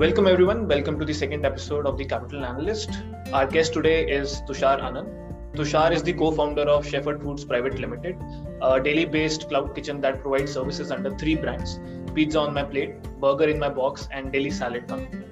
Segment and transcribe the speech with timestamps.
[0.00, 0.68] Welcome, everyone.
[0.68, 2.90] Welcome to the second episode of The Capital Analyst.
[3.32, 5.08] Our guest today is Tushar Anand.
[5.54, 8.14] Tushar is the co founder of Cheferd Foods Private Limited,
[8.60, 11.80] a Delhi based cloud kitchen that provides services under three brands
[12.14, 15.24] Pizza on My Plate, Burger in My Box, and Delhi Salad Company.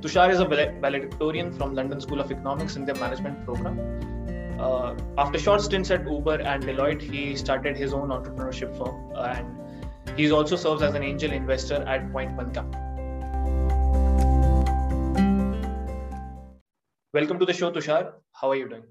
[0.00, 3.78] Tushar is a valedictorian from London School of Economics in their management program.
[4.58, 10.18] Uh, after short stints at Uber and Deloitte, he started his own entrepreneurship firm, and
[10.18, 12.86] he also serves as an angel investor at Point One Capital.
[17.16, 18.12] Welcome to the show, Tushar.
[18.32, 18.82] How are you doing?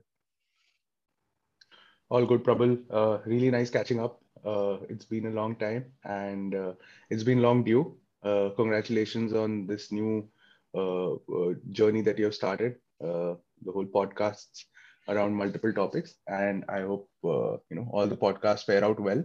[2.10, 2.80] All good, Prabal.
[2.90, 4.20] Uh, really nice catching up.
[4.44, 6.74] Uh, it's been a long time and uh,
[7.12, 7.96] it's been long due.
[8.24, 10.28] Uh, congratulations on this new
[10.74, 12.78] uh, uh, journey that you have started.
[13.00, 14.64] the whole podcasts
[15.08, 19.24] around multiple topics, and I hope you know all the podcasts fare out well,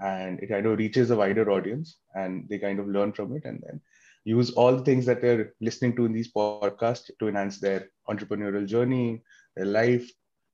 [0.00, 3.46] and it kind of reaches a wider audience, and they kind of learn from it,
[3.46, 3.80] and then
[4.24, 8.66] use all the things that they're listening to in these podcasts to enhance their entrepreneurial
[8.66, 9.22] journey,
[9.56, 10.10] their life,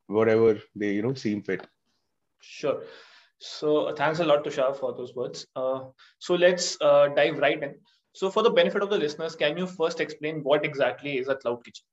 [0.07, 1.67] whatever they you know seem fit.
[2.41, 2.83] Sure.
[3.39, 5.47] So thanks a lot, Tushar, for those words.
[5.57, 5.81] Uh,
[6.19, 7.75] so let's uh, dive right in.
[8.13, 11.37] So for the benefit of the listeners, can you first explain what exactly is a
[11.37, 11.85] cloud kitchen?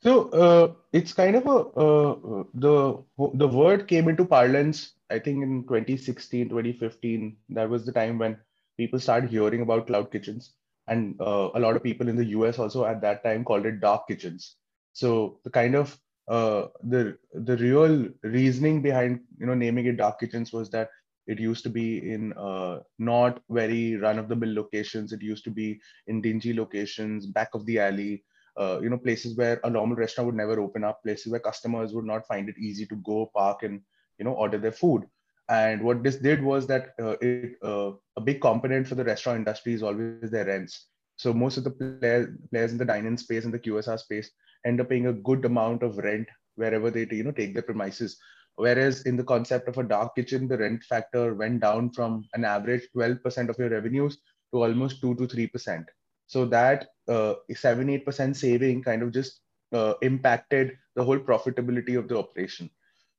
[0.00, 3.04] So uh, it's kind of a uh, the
[3.34, 4.94] the word came into parlance.
[5.10, 7.36] I think in 2016, 2015.
[7.50, 8.38] That was the time when
[8.76, 10.54] people started hearing about cloud kitchens,
[10.88, 13.80] and uh, a lot of people in the US also at that time called it
[13.80, 14.56] dark kitchens.
[14.92, 20.20] So the kind of uh, the the real reasoning behind you know naming it dark
[20.20, 20.90] kitchens was that
[21.26, 25.12] it used to be in uh, not very run of the mill locations.
[25.12, 28.24] It used to be in dingy locations, back of the alley.
[28.58, 31.92] Uh, you know, places where a normal restaurant would never open up, places where customers
[31.94, 33.80] would not find it easy to go park and
[34.18, 35.04] you know order their food.
[35.50, 39.38] And what this did was that uh, it, uh, a big component for the restaurant
[39.38, 40.86] industry is always their rents.
[41.16, 44.30] So most of the players, players in the dine-in space and the QSR space
[44.64, 48.16] end up paying a good amount of rent wherever they you know take their premises.
[48.56, 52.44] Whereas in the concept of a dark kitchen, the rent factor went down from an
[52.44, 54.18] average 12% of your revenues
[54.52, 55.86] to almost two to three percent.
[56.26, 59.40] So that uh, seven eight percent saving kind of just
[59.72, 62.70] uh, impacted the whole profitability of the operation.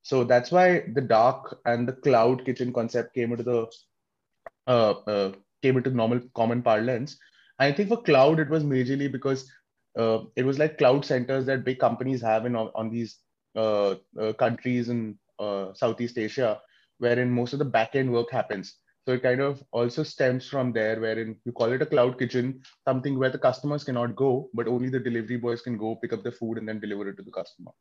[0.02, 3.66] So that's why the dark and the cloud kitchen concept came into the
[4.66, 5.32] uh, uh,
[5.62, 7.16] came into normal common parlance.
[7.58, 9.50] I think for cloud it was majorly because
[9.98, 13.18] uh, it was like cloud centers that big companies have in on these
[13.56, 16.60] uh, uh, countries in uh, Southeast Asia,
[16.98, 18.76] wherein most of the backend work happens.
[19.06, 22.62] So it kind of also stems from there, wherein you call it a cloud kitchen,
[22.86, 26.22] something where the customers cannot go, but only the delivery boys can go pick up
[26.22, 27.72] the food and then deliver it to the customer.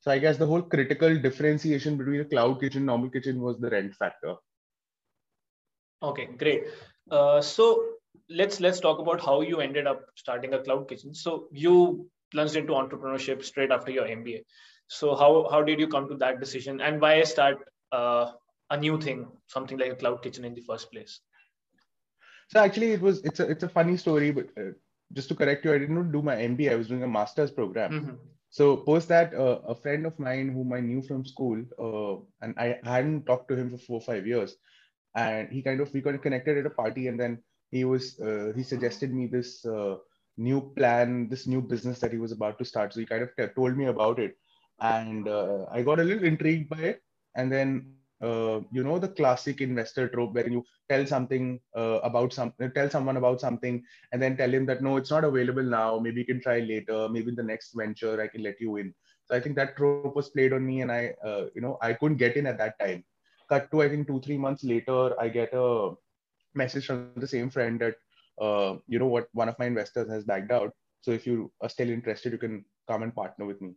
[0.00, 3.70] So I guess the whole critical differentiation between a cloud kitchen, normal kitchen was the
[3.70, 4.34] rent factor.
[6.02, 6.64] Okay, great.
[7.10, 7.84] Uh, so
[8.30, 11.14] let's let's talk about how you ended up starting a cloud kitchen.
[11.14, 14.44] So you plunged into entrepreneurship straight after your MBA.
[14.86, 17.58] So how how did you come to that decision, and why start
[17.90, 18.32] uh,
[18.70, 21.20] a new thing, something like a cloud kitchen in the first place?
[22.50, 24.70] So actually, it was it's a it's a funny story, but uh,
[25.12, 26.72] just to correct you, I didn't do my MBA.
[26.72, 27.92] I was doing a master's program.
[27.92, 28.14] Mm-hmm.
[28.50, 32.54] So post that, uh, a friend of mine whom I knew from school, uh, and
[32.58, 34.56] I hadn't talked to him for four or five years,
[35.14, 38.52] and he kind of we got connected at a party, and then he was uh,
[38.56, 39.96] he suggested me this uh,
[40.36, 42.92] new plan, this new business that he was about to start.
[42.92, 44.36] So he kind of told me about it,
[44.80, 47.02] and uh, I got a little intrigued by it.
[47.36, 52.32] And then uh, you know the classic investor trope where you tell something uh, about
[52.32, 55.98] some tell someone about something and then tell him that no it's not available now.
[55.98, 57.08] Maybe you can try later.
[57.08, 58.94] Maybe in the next venture i can let you in.
[59.26, 61.92] So i think that trope was played on me and i uh, you know i
[61.92, 63.04] couldn't get in at that time.
[63.48, 65.90] Cut to i think two three months later i get a
[66.54, 67.94] message from the same friend that
[68.40, 70.72] uh, you know what one of my investors has backed out.
[71.00, 73.74] So if you are still interested you can come and partner with me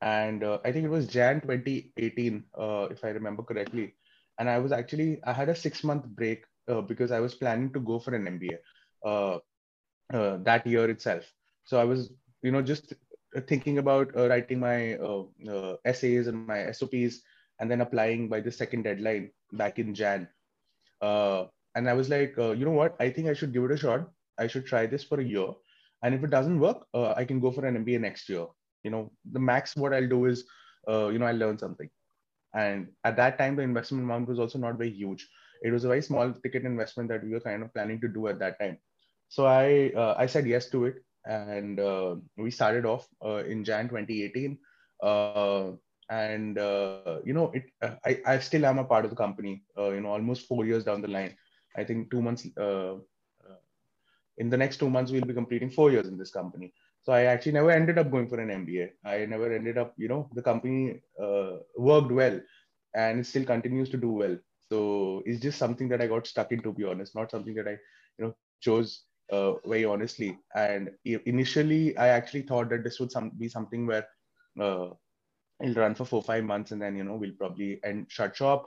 [0.00, 3.94] and uh, i think it was jan 2018 uh, if i remember correctly.
[4.38, 7.72] And i was actually i had a six month break uh, because i was planning
[7.72, 8.56] to go for an mba
[9.04, 9.38] uh,
[10.12, 11.32] uh, that year itself.
[11.64, 12.94] So i was you know just
[13.48, 14.96] thinking about writing my
[15.84, 17.12] essays and my sops
[17.52, 20.28] and then applying by the second deadline back in jan.
[21.74, 22.96] And i was like uh, you know what?
[23.00, 24.08] I think i should give it a shot.
[24.38, 25.48] I should try this for a year.
[26.02, 28.46] And if it doesn't work uh, i can go for an mba next year
[28.82, 30.44] you know the max what i'll do is
[30.88, 31.88] uh, you know i'll learn something.
[32.54, 35.28] And at that time the investment amount was also not very huge.
[35.62, 38.26] It was a very small ticket investment that we were kind of planning to do
[38.26, 38.78] at that time.
[39.28, 40.96] So i uh, i said yes to it.
[41.26, 44.58] And uh, we started off uh, in jan 2018
[46.10, 46.56] and
[47.24, 47.70] you know it
[48.04, 51.02] I, I still am a part of the company you know almost four years down
[51.02, 51.36] the line.
[51.76, 53.58] I think two months uh, uh,
[54.38, 56.72] in the next two months we'll be completing four years in this company
[57.02, 60.08] so i actually never ended up going for an mba i never ended up you
[60.08, 62.40] know the company uh, worked well
[62.94, 64.36] and it still continues to do well.
[64.68, 67.68] So it's just something that i got stuck in to be honest not something that
[67.68, 67.72] i
[68.18, 70.38] you know chose uh, very honestly.
[70.54, 74.06] And initially i actually thought that this would some, be something where
[74.60, 74.88] uh,
[75.62, 78.66] it'll run for four five months and then you know we'll probably end shut shop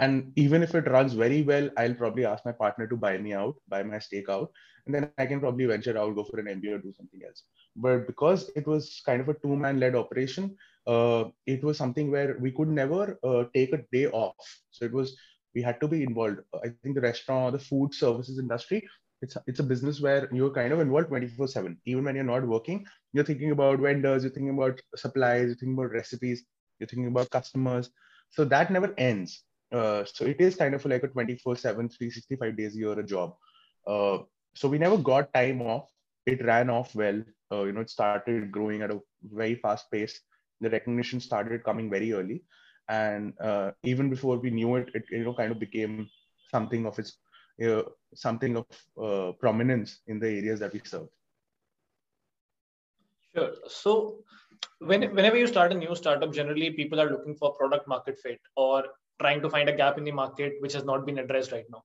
[0.00, 3.32] and even if it runs very well i'll probably ask my partner to buy me
[3.32, 4.50] out buy my stake out.
[4.86, 7.42] And then i can probably venture out go for an mba or do something else.
[7.76, 10.56] But because it was kind of a two man led operation
[10.86, 14.46] uh, it was something where we could never uh, take a day off.
[14.70, 15.16] So it was
[15.54, 16.38] we had to be involved.
[16.64, 18.82] I think the restaurant or the food services industry
[19.22, 22.46] it's it's a business where you're kind of involved 24 7 even when you're not
[22.52, 26.44] working you're thinking about vendors you're thinking about supplies you're thinking about recipes
[26.78, 27.90] you're thinking about customers.
[28.30, 32.56] So that never ends uh, so it is kind of like a 24 7 365
[32.56, 33.34] days a year a job.
[33.86, 34.18] Uh,
[34.54, 35.88] so we never got time off.
[36.26, 37.22] It ran off well.
[37.52, 40.20] Uh, you know it started growing at a very fast pace.
[40.60, 42.42] The recognition started coming very early.
[42.88, 46.08] And uh, even before we knew it it you know kind of became
[46.50, 47.16] something of its
[48.14, 48.66] something of
[49.02, 51.08] uh, prominence in the areas that we serve.
[53.34, 53.52] Sure.
[53.68, 54.24] So
[54.78, 58.40] when, whenever you start a new startup generally people are looking for product market fit
[58.56, 58.84] or
[59.20, 61.82] trying to find a gap in the market which has not been addressed right now.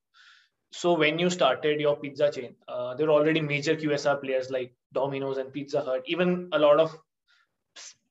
[0.72, 4.74] So when you started your pizza chain, uh, there were already major QSR players like
[4.94, 6.98] Domino's and Pizza Hut, even a lot of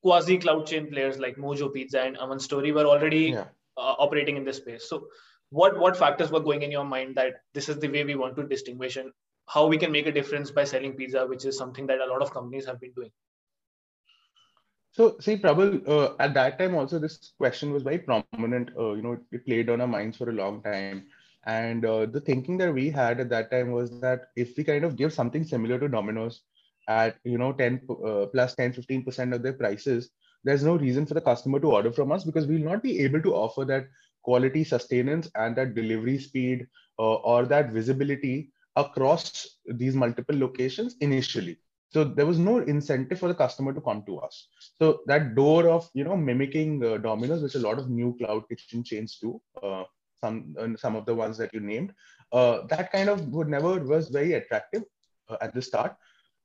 [0.02, 3.44] quasi cloud chain players like Mojo Pizza and Oven Story were already yeah.
[3.76, 4.88] uh, operating in this space.
[4.88, 5.08] So
[5.50, 8.36] what what factors were going in your mind that this is the way we want
[8.36, 9.12] to distinguish and
[9.46, 12.22] how we can make a difference by selling pizza, which is something that a lot
[12.22, 13.10] of companies have been doing?
[14.94, 18.70] So, see, Prabal, uh, at that time also this question was very prominent.
[18.78, 21.06] Uh, you know, it played on our minds for a long time.
[21.46, 24.84] And uh, the thinking that we had at that time was that if we kind
[24.84, 26.42] of give something similar to Domino's
[26.88, 30.10] at, you know, 10 uh, plus 10, 15% of their prices,
[30.44, 33.20] there's no reason for the customer to order from us because we'll not be able
[33.22, 33.88] to offer that
[34.22, 36.66] quality sustenance and that delivery speed
[36.98, 41.58] uh, or that visibility across these multiple locations initially
[41.94, 44.48] so there was no incentive for the customer to come to us.
[44.78, 48.48] So that door of you know mimicking uh, domino's which a lot of new cloud
[48.48, 49.84] kitchen chains do uh,
[50.22, 51.92] some uh, some of the ones that you named
[52.32, 54.82] uh, that kind of would never was very attractive
[55.28, 55.94] uh, at the start.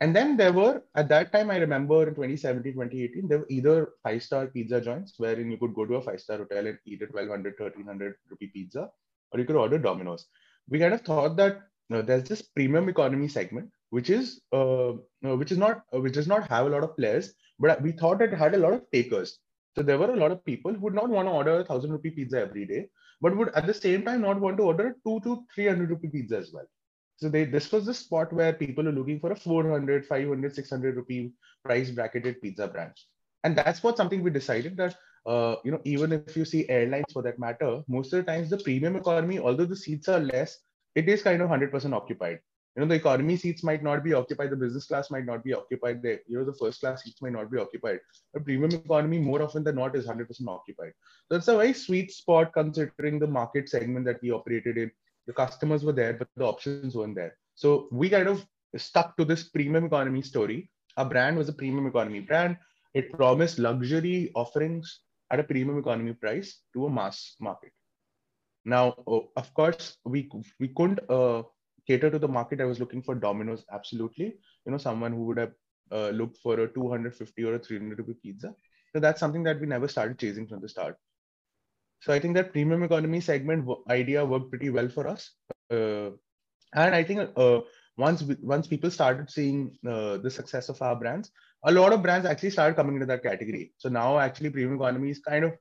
[0.01, 3.75] And then there were at that time i remember in 2017 2018 there were either
[4.03, 7.01] five star pizza joints wherein you could go to a five star hotel and eat
[7.01, 8.89] a 1200 1300 rupee pizza
[9.31, 10.27] or you could order domino's.
[10.69, 11.59] We kind of thought that
[11.89, 16.13] you know, there's this premium economy segment which is uh, which is not uh, which
[16.13, 18.89] does not have a lot of players, but we thought it had a lot of
[18.91, 19.39] takers.
[19.75, 21.91] So there were a lot of people who would not want to order a thousand
[21.91, 22.87] rupee pizza every day,
[23.21, 25.89] but would at the same time not want to order a two to three hundred
[25.89, 26.67] rupee pizza as well.
[27.17, 30.95] So they, this was the spot where people are looking for a 400, 500, 600
[30.95, 31.33] rupee
[31.65, 32.93] price bracketed pizza brand.
[33.43, 34.95] And that's what something we decided that,
[35.25, 38.49] uh, you know, even if you see airlines for that matter, most of the times
[38.49, 40.59] the premium economy, although the seats are less,
[40.95, 42.39] it is kind of 100% occupied
[42.75, 45.53] you know the economy seats might not be occupied the business class might not be
[45.53, 47.99] occupied the you know the first class seats might not be occupied
[48.33, 50.93] but premium economy more often than not is 100% occupied.
[51.29, 54.91] So it's a very sweet spot considering the market segment that we operated in.
[55.27, 57.35] The customers were there but the options weren't there.
[57.55, 58.45] So we kind of
[58.77, 60.69] stuck to this premium economy story.
[60.97, 62.57] Our brand was a premium economy brand.
[62.93, 67.71] It promised luxury offerings at a premium economy price to a mass market.
[68.65, 71.43] Now oh, of course we we couldn't uh,
[71.89, 73.65] cater to the market, I was looking for Domino's.
[73.71, 74.29] Absolutely,
[74.65, 75.53] you know, someone who would have
[75.91, 78.55] uh, looked for a 250 or a 300 rupee pizza.
[78.93, 80.97] So that's something that we never started chasing from the start.
[82.01, 85.31] So I think that premium economy segment idea worked pretty well for us.
[85.71, 86.11] Uh,
[86.73, 87.59] and I think uh,
[87.97, 91.31] once we, once people started seeing uh, the success of our brands,
[91.65, 93.73] a lot of brands actually started coming into that category.
[93.77, 95.53] So now actually premium economy is kind of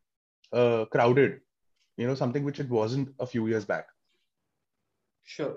[0.53, 1.41] uh, crowded,
[1.97, 3.87] you know, something which it wasn't a few years back.
[5.25, 5.57] Sure.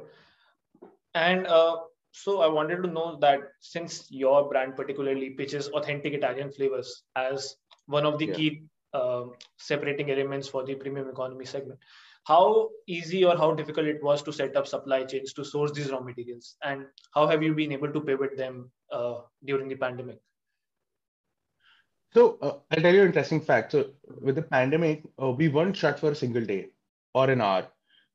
[1.13, 1.77] And uh,
[2.11, 7.55] so I wanted to know that since your brand particularly pitches authentic Italian flavors as
[7.85, 8.33] one of the yeah.
[8.33, 8.63] key
[8.93, 9.23] uh,
[9.57, 11.79] separating elements for the premium economy segment,
[12.25, 15.91] how easy or how difficult it was to set up supply chains to source these
[15.91, 19.15] raw materials, and how have you been able to pivot them uh,
[19.45, 20.19] during the pandemic?
[22.13, 23.71] So uh, I'll tell you an interesting fact.
[23.71, 26.67] So with the pandemic, uh, we weren't shut for a single day
[27.13, 27.67] or an hour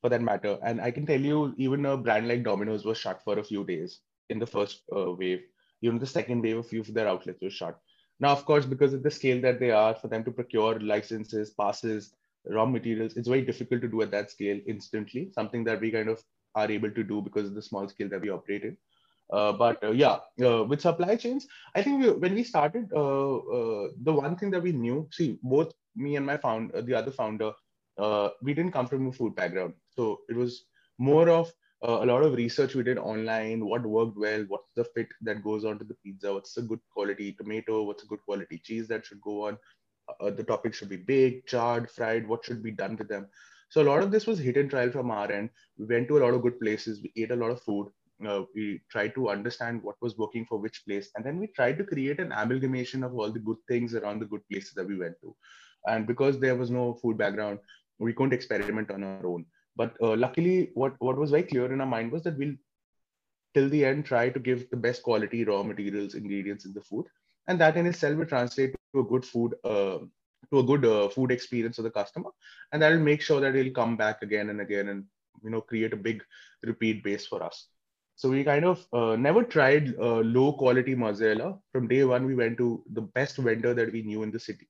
[0.07, 0.57] for that matter.
[0.63, 3.65] And I can tell you, even a brand like Domino's was shut for a few
[3.65, 5.43] days in the first uh, wave.
[5.83, 7.81] Even the second wave, a few of their outlets were shut.
[8.21, 11.51] Now, of course, because of the scale that they are, for them to procure licenses,
[11.51, 12.15] passes,
[12.57, 15.31] raw materials, it's very difficult to do at that scale instantly.
[15.35, 16.23] Something that we kind of
[16.55, 18.77] are able to do because of the small scale that we operate in.
[19.33, 23.37] Uh, but uh, yeah, uh, with supply chains, I think we, when we started, uh,
[23.37, 27.11] uh, the one thing that we knew, see, both me and my founder, the other
[27.11, 27.51] founder,
[28.41, 30.65] we didn't come from a food background, so it was
[30.99, 31.53] more of
[31.87, 33.65] uh, a lot of research we did online.
[33.65, 34.45] What worked well?
[34.49, 36.33] What's the fit that goes onto the pizza?
[36.33, 37.83] What's a good quality tomato?
[37.83, 39.59] What's a good quality cheese that should go on?
[40.09, 42.26] Uh, uh, the topic should be baked, charred, fried.
[42.26, 43.26] What should be done to them?
[43.69, 45.50] So a lot of this was hit and trial from our end.
[45.76, 47.03] We went to a lot of good places.
[47.03, 47.88] We ate a lot of food
[48.25, 51.76] uh, we tried to understand what was working for which place and then we tried
[51.79, 54.97] to create an amalgamation of all the good things around the good places that we
[54.97, 55.35] went to
[55.87, 57.59] and because there was no food background
[57.99, 59.45] we couldn't experiment on our own
[59.76, 62.54] but uh, luckily what what was very clear in our mind was that we'll
[63.54, 67.06] till the end try to give the best quality raw materials ingredients in the food
[67.49, 69.99] and that in itself will translate to a good food uh,
[70.50, 72.30] to a good uh, food experience for the customer
[72.73, 75.04] and that will make sure that he'll come back again and again and
[75.42, 76.23] you know create a big
[76.62, 77.68] repeat base for us
[78.16, 81.59] so we kind of uh, never tried uh, low quality mozzarella.
[81.71, 84.68] From day one, we went to the best vendor that we knew in the city,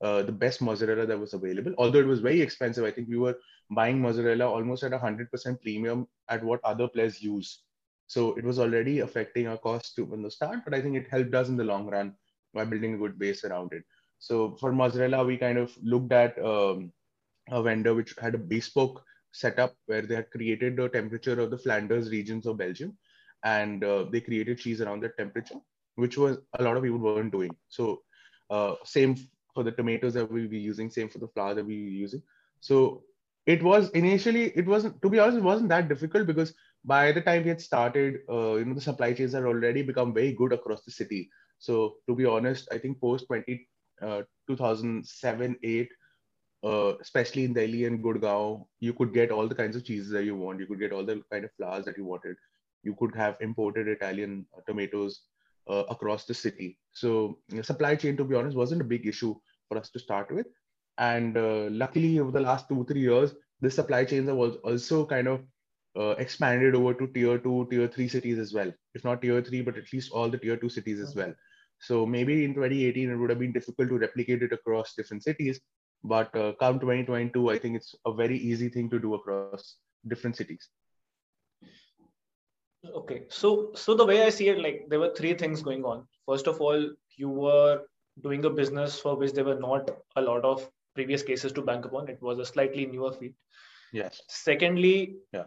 [0.00, 1.74] uh, the best mozzarella that was available.
[1.76, 3.36] Although it was very expensive, I think we were
[3.70, 7.62] buying mozzarella almost at a hundred percent premium at what other players use.
[8.06, 11.08] So it was already affecting our cost to, from the start, but I think it
[11.10, 12.14] helped us in the long run
[12.52, 13.82] by building a good base around it.
[14.18, 16.92] So for mozzarella, we kind of looked at um,
[17.50, 19.02] a vendor which had a bespoke
[19.32, 22.96] setup where they had created the temperature of the Flanders regions of Belgium,
[23.42, 25.56] and uh, they created cheese around that temperature,
[25.96, 27.54] which was a lot of people weren't doing.
[27.68, 28.02] So
[28.50, 29.16] uh, same
[29.54, 32.22] for the tomatoes that we were using, same for the flour that we were using.
[32.60, 33.02] So
[33.46, 37.20] it was initially it wasn't to be honest it wasn't that difficult because by the
[37.20, 40.52] time we had started uh, you know the supply chains had already become very good
[40.52, 43.66] across the city so to be honest i think post 20
[44.02, 45.88] uh, 2007 8
[46.64, 50.24] uh, especially in Delhi and Gurgaon, you could get all the kinds of cheeses that
[50.24, 50.60] you want.
[50.60, 52.36] You could get all the kind of flours that you wanted.
[52.82, 55.20] You could have imported Italian uh, tomatoes
[55.68, 56.78] uh, across the city.
[56.92, 59.34] So you know, supply chain, to be honest, wasn't a big issue
[59.68, 60.46] for us to start with.
[60.98, 65.28] And uh, luckily, over the last two three years, the supply chains have also kind
[65.28, 65.42] of
[65.96, 68.72] uh, expanded over to tier two, tier three cities as well.
[68.94, 71.32] If not tier three, but at least all the tier two cities as well.
[71.80, 75.60] So maybe in 2018, it would have been difficult to replicate it across different cities.
[76.02, 80.36] But uh, come 2022, I think it's a very easy thing to do across different
[80.36, 80.68] cities.
[82.94, 86.06] Okay, so so the way I see it, like there were three things going on.
[86.26, 87.80] First of all, you were
[88.22, 91.84] doing a business for which there were not a lot of previous cases to bank
[91.84, 92.08] upon.
[92.08, 93.34] It was a slightly newer field.
[93.92, 94.20] Yes.
[94.28, 95.44] Secondly, yeah,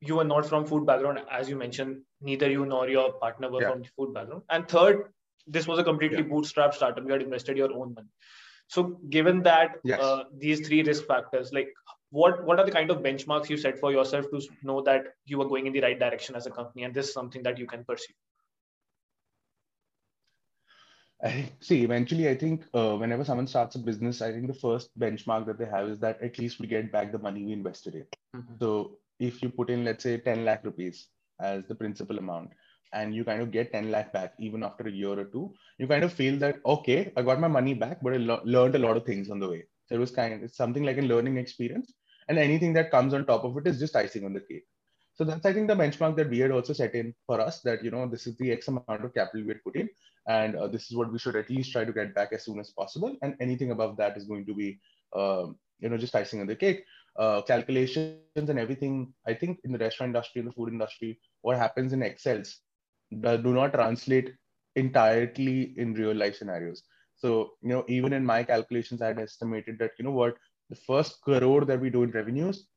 [0.00, 2.02] you were not from food background, as you mentioned.
[2.20, 3.70] Neither you nor your partner were yeah.
[3.70, 4.42] from food background.
[4.50, 5.12] And third,
[5.46, 6.28] this was a completely yeah.
[6.28, 7.04] bootstrap startup.
[7.04, 8.08] You had invested your own money.
[8.68, 10.00] So given that yes.
[10.00, 11.68] uh, these three risk factors, like
[12.10, 15.40] what what are the kind of benchmarks you set for yourself to know that you
[15.42, 17.66] are going in the right direction as a company and this is something that you
[17.66, 18.14] can pursue?
[21.22, 21.84] I see.
[21.84, 25.58] Eventually, I think uh, whenever someone starts a business, I think the first benchmark that
[25.58, 28.06] they have is that at least we get back the money we invested in.
[28.36, 28.54] Mm-hmm.
[28.60, 31.08] So if you put in, let's say, 10 lakh rupees
[31.40, 32.50] as the principal amount,
[32.92, 35.86] and you kind of get 10 lakh back even after a year or two, you
[35.86, 38.78] kind of feel that, okay, I got my money back, but I lo- learned a
[38.78, 39.64] lot of things on the way.
[39.86, 41.92] So it was kind of, it's something like a learning experience.
[42.28, 44.64] And anything that comes on top of it is just icing on the cake.
[45.14, 47.84] So that's, I think, the benchmark that we had also set in for us that,
[47.84, 49.88] you know, this is the X amount of capital we had put in.
[50.28, 52.60] And uh, this is what we should at least try to get back as soon
[52.60, 53.16] as possible.
[53.22, 54.78] And anything above that is going to be,
[55.16, 56.84] um, you know, just icing on the cake.
[57.18, 59.12] Uh, calculations and everything.
[59.26, 62.60] I think in the restaurant industry, in the food industry, what happens in Excels
[63.10, 64.32] do not translate
[64.76, 66.82] entirely in real life scenarios.
[67.16, 70.36] So, you know, even in my calculations, I had estimated that, you know what,
[70.70, 72.68] the first crore that we do in revenues,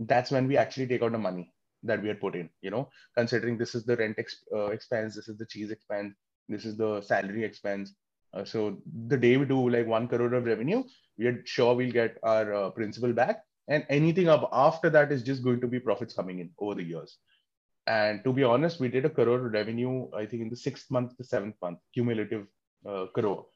[0.00, 2.88] that's when we actually take out the money that we had put in, you know,
[3.16, 6.14] considering this is the rent exp- uh, expense, this is the cheese expense,
[6.48, 7.94] this is the salary expense.
[8.32, 10.82] Uh, so the day we do like one crore of revenue,
[11.18, 13.42] we are sure we'll get our uh, principal back.
[13.68, 16.82] And anything up after that is just going to be profits coming in over the
[16.82, 17.18] years.
[17.86, 20.90] And to be honest, we did a crore of revenue, I think in the sixth
[20.90, 22.46] month, the seventh month, cumulative
[22.88, 23.46] uh, crore.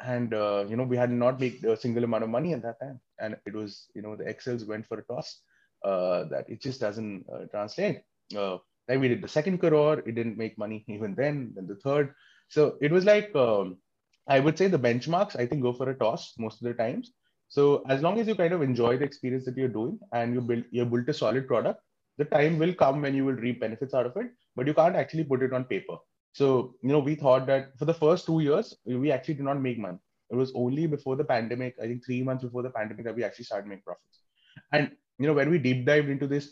[0.00, 2.80] And, uh, you know, we had not made a single amount of money at that
[2.80, 3.00] time.
[3.20, 5.40] And it was, you know, the Excels went for a toss
[5.84, 8.02] uh, that it just doesn't uh, translate.
[8.88, 12.14] Then we did the second crore, it didn't make money even then, then the third.
[12.48, 13.78] So it was like, um,
[14.28, 17.12] I would say the benchmarks, I think, go for a toss most of the times.
[17.48, 20.40] So as long as you kind of enjoy the experience that you're doing and you
[20.40, 21.80] build you built a solid product,
[22.18, 24.96] the time will come when you will reap benefits out of it, but you can't
[24.96, 25.96] actually put it on paper.
[26.32, 29.60] So, you know, we thought that for the first two years, we actually did not
[29.60, 29.98] make money.
[30.30, 33.22] It was only before the pandemic, I think three months before the pandemic, that we
[33.22, 34.20] actually started making profits.
[34.72, 36.50] And, you know, when we deep dived into this,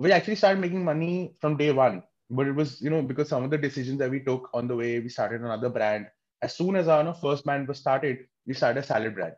[0.00, 2.02] we actually started making money from day one.
[2.38, 4.76] but it was you know because some of the decisions that we took on the
[4.80, 6.06] way we started another brand.
[6.46, 9.34] As soon as our first brand was started we started a salad brand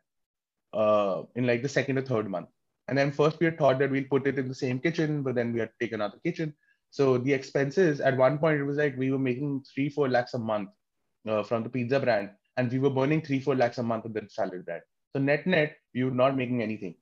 [0.82, 2.50] uh, in like the second or third month.
[2.88, 5.34] And then first we had thought that we'll put it in the same kitchen but
[5.38, 6.54] then we had to take another kitchen.
[6.98, 10.34] So the expenses at one point it was like we were making three four lakhs
[10.40, 10.70] a month
[11.28, 12.30] uh, from the pizza brand.
[12.58, 14.82] And we were burning three four lakhs a month of the salad brand.
[15.14, 16.96] So net net we were not making anything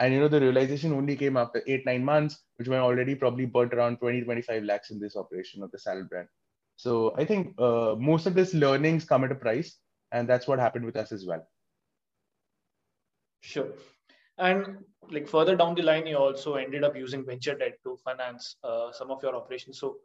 [0.00, 3.46] and you know the realization only came after eight nine months which were already probably
[3.46, 6.28] burnt around 20 25 lakhs in this operation of the salad brand.
[6.76, 9.78] So i think uh, most of this learnings come at a price
[10.12, 11.46] and that's what happened with us as well.
[13.40, 13.72] Sure.
[14.38, 14.78] And
[15.10, 18.90] like further down the line you also ended up using venture debt to finance uh,
[18.92, 19.78] some of your operations.
[19.78, 19.96] So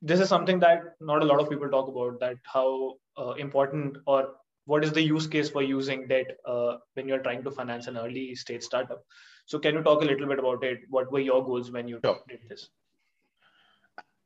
[0.00, 3.98] this is something that not a lot of people talk about that how uh, important
[4.06, 4.34] or
[4.66, 7.96] what is the use case for using debt uh, when you're trying to finance an
[7.96, 9.02] early stage startup?
[9.46, 10.80] So can you talk a little bit about it?
[10.88, 12.20] What were your goals when you sure.
[12.28, 12.68] did this?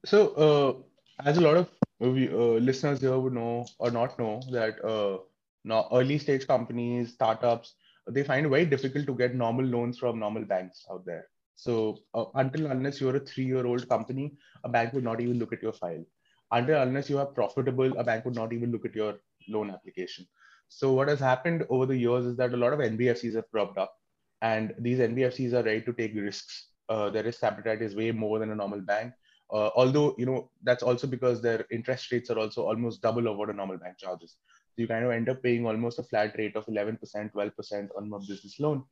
[0.05, 1.71] So uh, as a lot of
[2.03, 5.19] uh, listeners here would know or not know that uh,
[5.65, 7.75] now early stage companies startups
[8.11, 11.27] they find it very difficult to get normal loans from normal banks out there.
[11.57, 15.39] So uh, until unless you're a three year old company a bank would not even
[15.39, 16.05] look at your file.
[16.51, 19.15] Until unless you are profitable a bank would not even look at your
[19.49, 20.27] loan application.
[20.69, 23.79] So what has happened over the years is that a lot of NBFCs have cropped
[23.79, 23.95] up,
[24.43, 26.69] and these NBFCs are ready to take risks.
[26.89, 29.13] Uh, their risk appetite is way more than a normal bank.
[29.53, 33.37] Uh, although you know that's also because their interest rates are also almost double of
[33.37, 34.37] what a normal bank charges.
[34.75, 36.99] So you kind of end up paying almost a flat rate of 11%,
[37.33, 38.83] 12% on a business loan.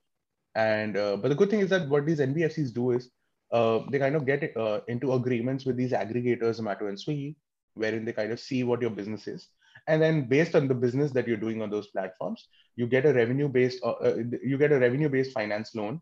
[0.54, 3.10] And uh, but the good thing is that what these NBFCs do is
[3.50, 7.34] uh, they kind of get uh, into agreements with these aggregators, Zomato and Swiggy,
[7.74, 9.48] wherein they kind of see what your business is
[9.88, 13.12] and then based on the business that you're doing on those platforms you get a
[13.12, 16.00] revenue based uh, uh, you get a revenue based finance loan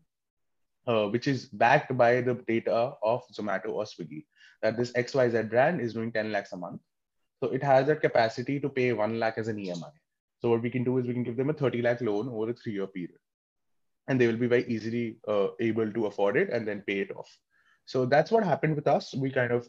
[0.87, 4.25] uh, which is backed by the data of zomato or swiggy
[4.61, 6.81] that this xyz brand is doing 10 lakhs a month.
[7.39, 9.91] So it has that capacity to pay 1 lakh as an emi
[10.41, 12.49] so what we can do is we can give them a 30 lakh loan over
[12.49, 13.19] a three year period.
[14.07, 17.15] And they will be very easily uh, able to afford it and then pay it
[17.15, 17.29] off.
[17.85, 19.13] So that's what happened with us.
[19.15, 19.67] We kind of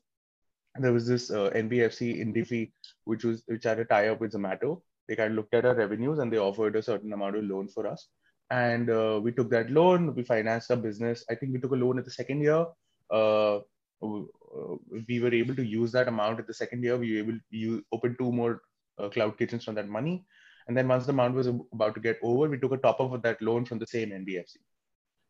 [0.78, 2.72] there was this uh, NBFC Indifi,
[3.04, 4.80] which was which had a tie-up with Zomato.
[5.08, 7.68] They kind of looked at our revenues and they offered a certain amount of loan
[7.68, 8.08] for us.
[8.50, 10.14] And uh, we took that loan.
[10.14, 11.24] We financed our business.
[11.30, 12.66] I think we took a loan at the second year.
[13.10, 13.60] Uh,
[14.00, 16.96] we were able to use that amount at the second year.
[16.96, 18.62] We were able to open two more
[18.98, 20.24] uh, cloud kitchens from that money.
[20.68, 23.12] And then once the amount was about to get over, we took a top up
[23.12, 24.56] of that loan from the same NBFC.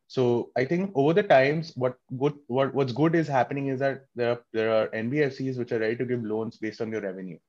[0.07, 4.05] So I think over the times, what good what, what's good is happening is that
[4.15, 7.39] there are there are NBFCs which are ready to give loans based on your revenue,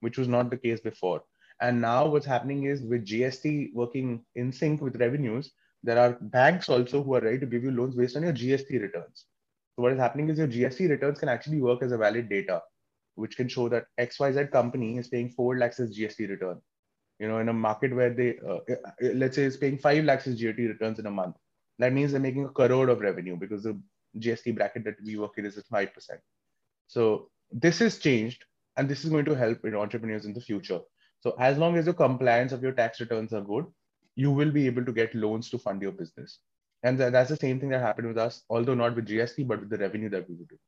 [0.00, 1.22] which was not the case before.
[1.60, 6.68] And now what's happening is with GST working in sync with revenues, there are banks
[6.68, 9.26] also who are ready to give you loans based on your GST returns.
[9.76, 12.62] So what is happening is your GST returns can actually work as a valid data,
[13.14, 16.60] which can show that XYZ company is paying 4 lakhs as GST return.
[17.18, 18.58] You know, in a market where they, uh,
[19.14, 21.36] let's say, is paying 5 lakhs as GST returns in a month
[21.80, 23.80] that means they're making a crore of revenue because the
[24.18, 25.90] GST bracket that we work in is at 5%.
[26.86, 28.44] So this has changed
[28.76, 30.80] and this is going to help in entrepreneurs in the future.
[31.20, 33.66] So as long as your compliance of your tax returns are good,
[34.16, 36.38] you will be able to get loans to fund your business.
[36.82, 39.70] And that's the same thing that happened with us, although not with GST, but with
[39.70, 40.58] the revenue that we would do.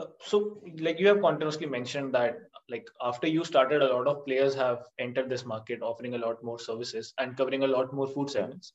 [0.00, 4.24] Uh, so like you have continuously mentioned that like after you started a lot of
[4.24, 8.06] players have entered this market offering a lot more services and covering a lot more
[8.08, 8.72] food segments.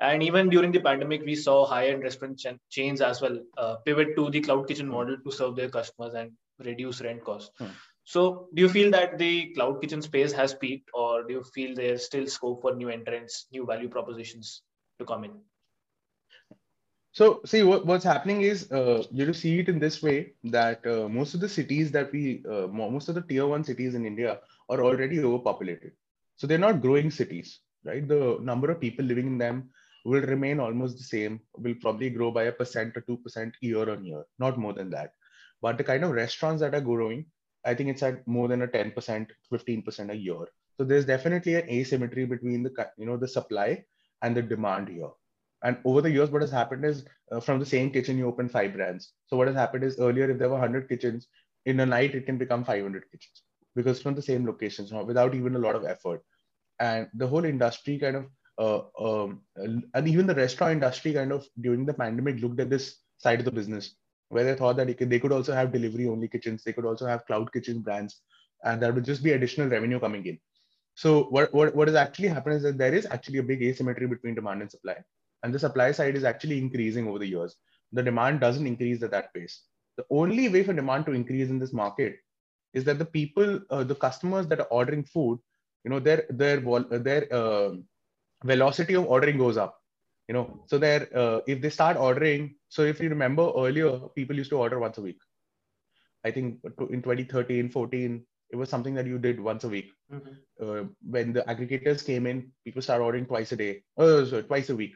[0.00, 4.14] And even during the pandemic we saw high-end restaurant ch- chains as well uh, pivot
[4.16, 6.32] to the cloud kitchen model to serve their customers and
[6.64, 7.50] reduce rent costs.
[7.58, 7.72] Hmm.
[8.12, 8.20] so
[8.54, 12.04] do you feel that the cloud kitchen space has peaked or do you feel there's
[12.04, 14.62] still scope for new entrants new value propositions
[14.98, 15.34] to come in
[17.18, 21.08] so see what, what's happening is uh, you see it in this way that uh,
[21.08, 24.38] most of the cities that we uh, most of the tier one cities in India
[24.68, 25.92] are already overpopulated.
[26.36, 28.06] So they're not growing cities, right?
[28.06, 29.70] The number of people living in them
[30.04, 31.40] will remain almost the same.
[31.56, 34.90] Will probably grow by a percent or two percent year on year, not more than
[34.90, 35.14] that.
[35.60, 37.26] But the kind of restaurants that are growing,
[37.64, 40.44] I think it's at more than a ten percent, fifteen percent a year.
[40.76, 43.70] So there's definitely an asymmetry between the you know the supply
[44.22, 45.16] and the demand here
[45.62, 48.48] and over the years what has happened is uh, from the same kitchen you open
[48.48, 49.12] five brands.
[49.26, 51.28] So what has happened is earlier if there were 100 kitchens
[51.66, 53.42] in a night it can become 500 kitchens
[53.74, 56.22] because from the same locations without even a lot of effort.
[56.80, 58.26] And the whole industry kind of
[58.58, 59.42] uh, um,
[59.94, 63.44] and even the restaurant industry kind of during the pandemic looked at this side of
[63.44, 63.94] the business
[64.30, 67.06] where they thought that could, they could also have delivery only kitchens they could also
[67.06, 68.20] have cloud kitchen brands
[68.64, 70.38] and that would just be additional revenue coming in.
[70.94, 74.06] So what, what, what has actually happened is that there is actually a big asymmetry
[74.06, 74.96] between demand and supply
[75.42, 77.56] and the supply side is actually increasing over the years
[77.92, 79.62] the demand doesn't increase at that pace
[79.98, 82.18] The only way for demand to increase in this market
[82.72, 85.38] is that the people, uh, the customers that are ordering food,
[85.84, 86.60] you know, their their
[87.06, 87.70] their uh,
[88.44, 89.72] velocity of ordering goes up.
[90.28, 92.54] You know, so there uh, if they start ordering.
[92.68, 95.18] So if you remember earlier, people used to order once a week.
[96.24, 99.90] I think in 2013, 14, it was something that you did once a week.
[100.12, 100.34] Mm-hmm.
[100.60, 100.84] Uh,
[101.16, 104.76] when the aggregators came in, people started ordering twice a day, oh, sorry, twice a
[104.76, 104.94] week.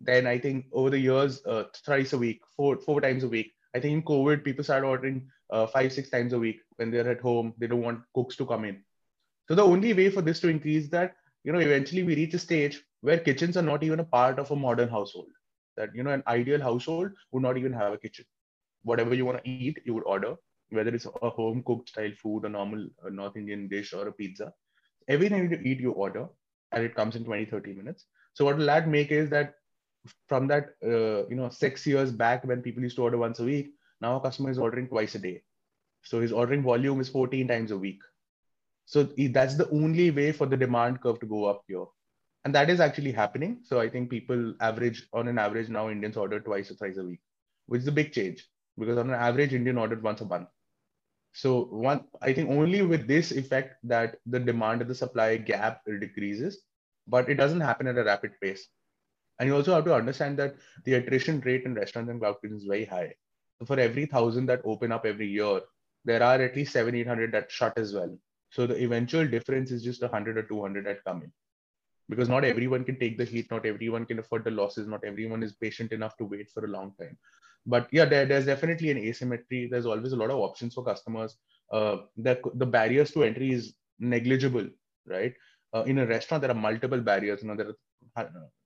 [0.00, 3.52] Then I think over the years, uh, thrice a week, four four times a week.
[3.74, 7.08] I think in COVID, people started ordering uh, five six times a week when they're
[7.08, 7.54] at home.
[7.58, 8.82] They don't want cooks to come in.
[9.48, 12.38] So the only way for this to increase that, you know, eventually we reach a
[12.38, 15.28] stage where kitchens are not even a part of a modern household.
[15.76, 18.24] That you know, an ideal household would not even have a kitchen.
[18.82, 20.36] Whatever you want to eat, you would order
[20.70, 24.12] whether it's a home cooked style food, a normal a North Indian dish, or a
[24.12, 24.52] pizza.
[25.08, 26.26] Everything you eat, you order,
[26.72, 28.06] and it comes in 20, 30 minutes.
[28.34, 29.54] So what will that make is that
[30.28, 33.44] from that, uh, you know, six years back when people used to order once a
[33.44, 35.42] week, now a customer is ordering twice a day.
[36.02, 38.00] So his ordering volume is 14 times a week.
[38.86, 41.84] So that's the only way for the demand curve to go up here.
[42.44, 43.60] And that is actually happening.
[43.62, 47.04] So I think people average on an average now Indians order twice or thrice a
[47.04, 47.20] week,
[47.66, 50.48] which is a big change because on an average Indian ordered once a month.
[51.32, 55.82] So one, I think only with this effect that the demand and the supply gap
[55.86, 56.62] decreases,
[57.06, 58.66] but it doesn't happen at a rapid pace.
[59.40, 62.62] And you also have to understand that the attrition rate in restaurants and cloud kitchens
[62.62, 63.14] is very high.
[63.58, 65.62] So for every thousand that open up every year,
[66.04, 68.16] there are at least seven, 800 that shut as well.
[68.50, 71.32] So the eventual difference is just 100 or 200 that come in.
[72.08, 75.42] Because not everyone can take the heat, not everyone can afford the losses, not everyone
[75.42, 77.16] is patient enough to wait for a long time
[77.66, 81.36] but yeah there, there's definitely an asymmetry there's always a lot of options for customers
[81.72, 84.66] uh, the, the barriers to entry is negligible
[85.06, 85.34] right
[85.74, 87.76] uh, in a restaurant there are multiple barriers you know there are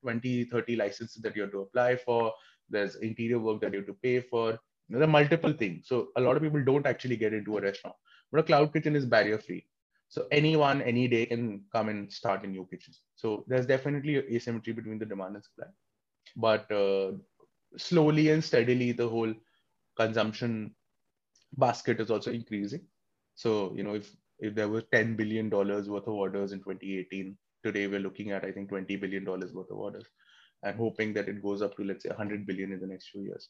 [0.02, 2.32] 20 30 licenses that you have to apply for
[2.68, 4.58] there's interior work that you have to pay for.
[4.88, 5.88] There are multiple things.
[5.88, 7.96] So a lot of people don't actually get into a restaurant.
[8.30, 9.66] But a cloud kitchen is barrier free.
[10.08, 12.94] So anyone any day can come and start a new kitchen.
[13.16, 15.66] So there's definitely asymmetry between the demand and supply.
[16.36, 17.12] But uh,
[17.76, 19.32] slowly and steadily the whole
[19.96, 20.74] consumption
[21.56, 22.82] basket is also increasing.
[23.34, 27.36] So, you know, if if there were 10 billion dollars worth of orders in 2018,
[27.64, 30.06] today we're looking at I think 20 billion dollars worth of orders
[30.62, 33.22] and hoping that it goes up to let's say 100 billion in the next few
[33.22, 33.48] years.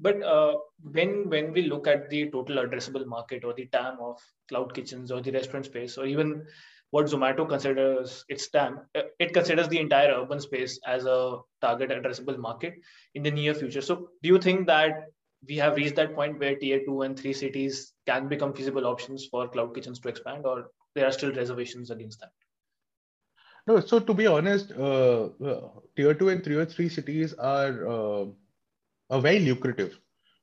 [0.00, 4.18] But uh, when when we look at the total addressable market or the TAM of
[4.48, 6.44] cloud kitchens or the restaurant space or even
[6.90, 11.90] what Zomato considers its TAM, uh, it considers the entire urban space as a target
[11.90, 12.74] addressable market
[13.14, 13.80] in the near future.
[13.80, 15.04] So, do you think that
[15.46, 19.26] we have reached that point where tier two and three cities can become feasible options
[19.26, 22.30] for cloud kitchens to expand, or there are still reservations against that?
[23.66, 28.26] No, so to be honest, uh, uh, tier two and tier three cities are uh,
[29.10, 29.98] are very lucrative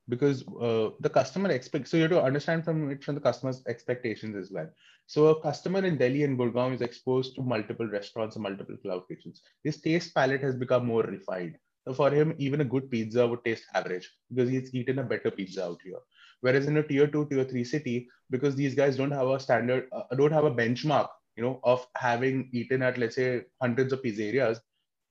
[0.10, 1.92] because uh, the customer expects.
[1.92, 4.70] So you have to understand from it from the customer's expectations as well.
[5.08, 9.08] So a customer in Delhi and Gurgaon is exposed to multiple restaurants and multiple cloud
[9.08, 9.42] kitchens.
[9.64, 11.58] His taste palate has become more refined.
[11.88, 15.32] So for him, even a good pizza would taste average because he's eaten a better
[15.32, 16.00] pizza out here.
[16.42, 19.88] Whereas in a tier two, tier three city, because these guys don't have a standard,
[19.92, 24.04] uh, don't have a benchmark, you know, of having eaten at let's say hundreds of
[24.04, 24.60] pizzerias,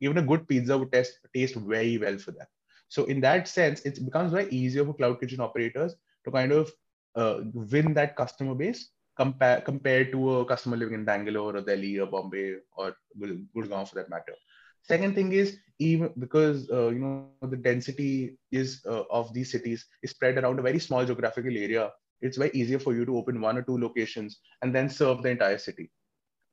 [0.00, 2.46] even a good pizza would taste taste very well for them.
[2.88, 6.70] So in that sense, it becomes very easier for cloud kitchen operators to kind of
[7.16, 11.98] uh, win that customer base compare, compared to a customer living in Bangalore or Delhi
[12.00, 14.34] or Bombay or Gurgaon for that matter.
[14.82, 19.60] Second thing is even because uh, you know the density is uh, of these cities
[19.72, 21.80] is spread around a very small geographical area.
[22.10, 25.30] It's very easier for you to open one or two locations and then serve the
[25.30, 25.90] entire city.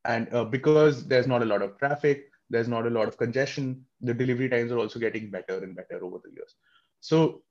[0.05, 3.85] And uh, because there's not a lot of traffic, there's not a lot of congestion,
[4.01, 6.55] the delivery times are also getting better and better over the years.
[6.99, 7.43] So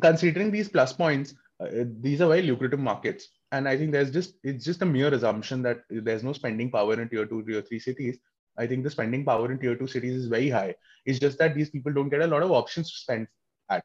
[0.00, 3.28] considering these plus points, uh, these are very lucrative markets.
[3.52, 7.00] And i think there's just it's just a mere assumption that there's no spending power
[7.00, 8.18] in tier 2 tier 3 cities.
[8.58, 10.74] I think the spending power in tier 2 cities is very high.
[11.04, 13.28] It's just that these people don't get a lot of options to spend
[13.70, 13.84] at.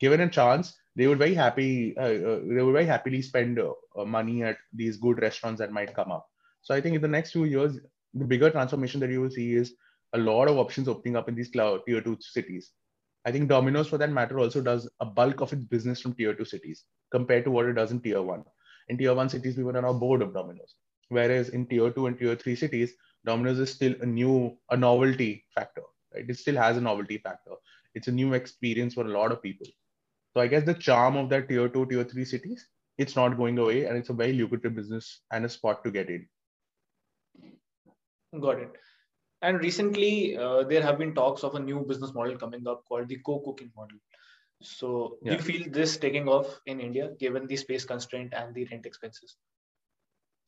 [0.00, 4.04] Given a chance they would very happy uh, uh, they would very happily spend uh,
[4.04, 6.29] money at these good restaurants that might come up
[6.62, 7.78] so i think in the next few years
[8.14, 9.74] the bigger transformation that you will see is
[10.14, 12.72] a lot of options opening up in these cloud tier 2 cities
[13.26, 16.32] I think Domino's, for that matter, also does a bulk of its business from tier
[16.32, 18.44] two cities compared to what it does in tier one
[18.90, 20.74] in tier one cities, we were now bored of Domino's.
[21.08, 22.92] Whereas in tier two and tier three cities,
[23.24, 26.28] Domino's is still a new, a novelty factor, right?
[26.28, 27.52] It still has a novelty factor.
[27.94, 29.66] It's a new experience for a lot of people.
[30.34, 32.66] So I guess the charm of that tier two, tier three cities,
[32.98, 36.10] it's not going away and it's a very lucrative business and a spot to get
[36.10, 36.28] in.
[38.38, 38.72] Got it.
[39.42, 43.08] And recently, uh, there have been talks of a new business model coming up called
[43.08, 43.98] the co-cooking model.
[44.62, 45.30] So yeah.
[45.30, 48.84] do you feel this taking off in India given the space constraint and the rent
[48.84, 49.36] expenses?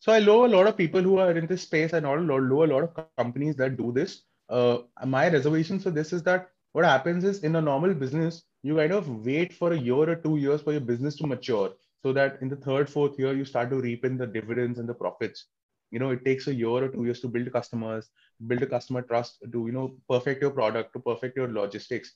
[0.00, 2.64] So I know a lot of people who are in this space and I know
[2.64, 4.22] a lot of companies that do this.
[4.48, 8.76] Uh, my reservation for this is that what happens is in a normal business, you
[8.76, 12.12] kind of wait for a year or two years for your business to mature so
[12.12, 14.94] that in the third, fourth year, you start to reap in the dividends and the
[14.94, 15.46] profits.
[15.92, 18.10] You know, it takes a year or two years to build customers,
[18.48, 22.14] build a customer trust, to, you know, perfect your product, to perfect your logistics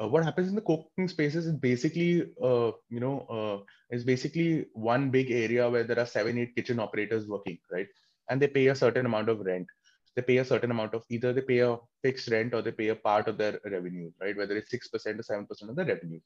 [0.00, 4.66] uh, what happens in the co-working spaces is basically, uh, you know, uh, is basically
[4.72, 7.88] one big area where there are seven, eight kitchen operators working, right?
[8.30, 9.66] And they pay a certain amount of rent.
[10.16, 12.88] They pay a certain amount of either they pay a fixed rent or they pay
[12.88, 14.36] a part of their revenue, right?
[14.36, 16.20] Whether it's six percent or seven percent of the revenue.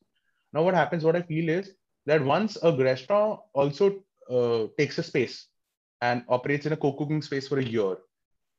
[0.52, 1.04] Now, what happens?
[1.04, 1.72] What I feel is
[2.06, 5.48] that once a restaurant also uh, takes a space
[6.08, 7.96] and operates in a co-cooking space for a year,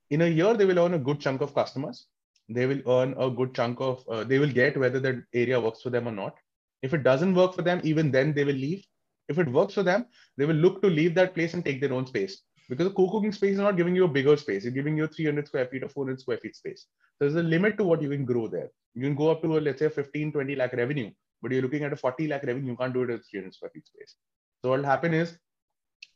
[0.09, 2.07] in a year they will earn a good chunk of customers.
[2.47, 5.81] They will earn a good chunk of uh, they will get whether that area works
[5.81, 6.35] for them or not.
[6.83, 8.83] If it doesn't work for them even then they will leave.
[9.27, 10.05] If it works for them
[10.37, 12.41] they will look to leave that place and take their own space.
[12.69, 14.65] Because the co-cooking space is not giving you a bigger space.
[14.65, 16.85] It's giving you 300 square feet or 400 square feet space.
[17.17, 18.69] So there's a limit to what you can grow there.
[18.93, 21.93] You can go up to let's say 15 20 lakh revenue but you're looking at
[21.93, 22.71] a 40 lakh revenue.
[22.71, 24.15] You can't do it at 300 square feet space.
[24.61, 25.37] So what will happen is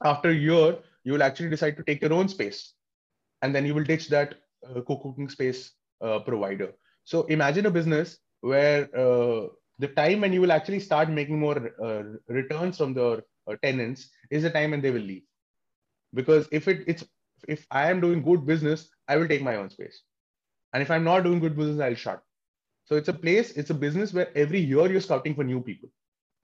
[0.03, 2.73] after a year you will actually decide to take your own space
[3.41, 4.35] and then you will ditch that
[4.67, 6.73] uh, co-cooking space uh, provider.
[7.03, 9.47] So imagine a business where uh,
[9.79, 14.09] the time when you will actually start making more uh, returns from the uh, tenants
[14.29, 15.23] is the time when they will leave.
[16.13, 17.05] Because if it, it's
[17.47, 20.01] if I am doing good business, I will take my own space,
[20.73, 22.21] and if I'm not doing good business, I'll shut.
[22.85, 25.89] So it's a place, it's a business where every year you're scouting for new people,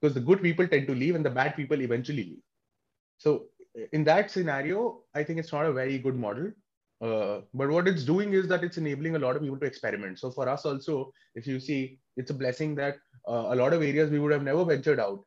[0.00, 2.42] because the good people tend to leave and the bad people eventually leave.
[3.18, 3.46] So
[3.92, 6.50] in that scenario, I think it's not a very good model.
[7.02, 10.18] Uh, but what it's doing is that it's enabling a lot of people to experiment.
[10.18, 12.96] So for us also, if you see, it's a blessing that
[13.28, 15.24] uh, a lot of areas we would have never ventured out.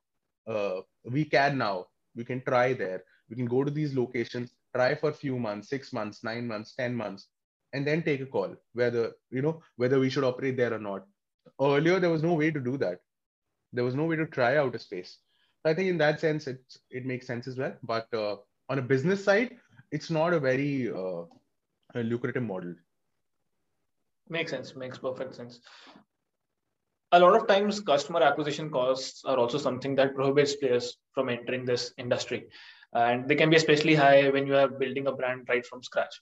[0.47, 1.85] Uh, we can now.
[2.15, 3.03] We can try there.
[3.29, 6.73] We can go to these locations, try for a few months, six months, nine months,
[6.73, 7.27] ten months,
[7.73, 11.05] and then take a call whether you know whether we should operate there or not.
[11.61, 12.99] Earlier, there was no way to do that.
[13.73, 15.19] There was no way to try out a space.
[15.65, 17.75] I think in that sense, it it makes sense as well.
[17.83, 18.37] But uh,
[18.69, 19.57] on a business side,
[19.91, 21.23] it's not a very uh,
[21.95, 22.75] a lucrative model.
[24.29, 24.75] Makes sense.
[24.75, 25.59] Makes perfect sense.
[27.11, 31.65] A lot of times, customer acquisition costs are also something that prohibits players from entering
[31.65, 32.47] this industry,
[32.93, 36.13] and they can be especially high when you are building a brand right from scratch.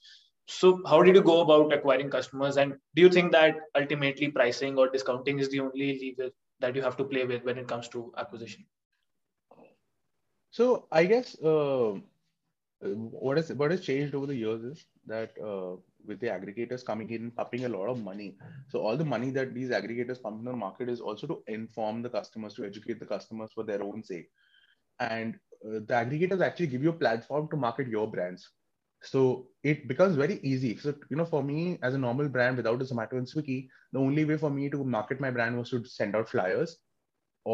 [0.46, 4.78] So, how did you go about acquiring customers, and do you think that ultimately pricing
[4.78, 7.88] or discounting is the only lever that you have to play with when it comes
[7.88, 8.64] to acquisition?
[10.50, 11.98] So, I guess uh,
[12.80, 17.10] what has what has changed over the years is that uh, with the aggregators coming
[17.10, 18.36] in pumping a lot of money
[18.68, 22.02] so all the money that these aggregators pump in the market is also to inform
[22.02, 24.30] the customers to educate the customers for their own sake.
[25.00, 25.34] And
[25.66, 28.48] uh, the aggregators actually give you a platform to market your brands.
[29.02, 30.76] So it becomes very easy.
[30.76, 33.98] So you know for me as a normal brand without a zomato and swiggy the
[33.98, 36.78] only way for me to market my brand was to send out flyers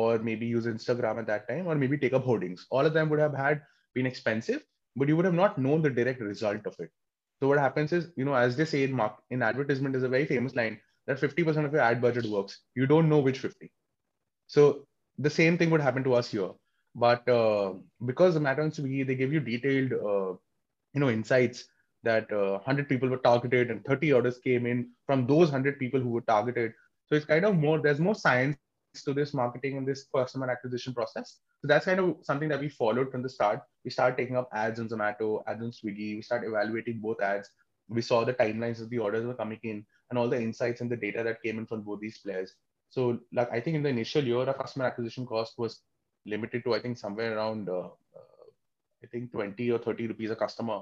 [0.00, 3.10] or maybe use instagram at that time or maybe take up hoardings all of them
[3.10, 3.60] would have had
[3.98, 4.62] been expensive
[4.96, 6.90] but you would have not known the direct result of it.
[7.40, 10.08] So what happens is, you know, as they say in mark in advertisement is a
[10.08, 12.60] very famous line that 50% of your ad budget works.
[12.74, 13.70] You don't know which 50.
[14.46, 14.86] So
[15.18, 16.50] the same thing would happen to us here.
[16.94, 17.74] But uh,
[18.06, 20.36] because Zomato and Swiggy, they give you detailed, uh,
[20.92, 21.64] you know, insights
[22.04, 26.00] that uh, 100 people were targeted and 30 orders came in from those 100 people
[26.00, 26.72] who were targeted.
[27.06, 28.56] So it's kind of more, there's more science
[29.02, 31.38] to this marketing and this customer acquisition process.
[31.60, 33.60] So that's kind of something that we followed from the start.
[33.84, 36.16] We started taking up ads on Zomato, ads on Swiggy.
[36.16, 37.50] We started evaluating both ads.
[37.88, 40.90] We saw the timelines of the orders were coming in and all the insights and
[40.90, 42.54] the data that came in from both these players.
[42.90, 45.80] So like I think in the initial year, our customer acquisition cost was
[46.26, 47.88] limited to I think somewhere around uh,
[49.02, 50.80] I think 20 or 30 rupees a customer,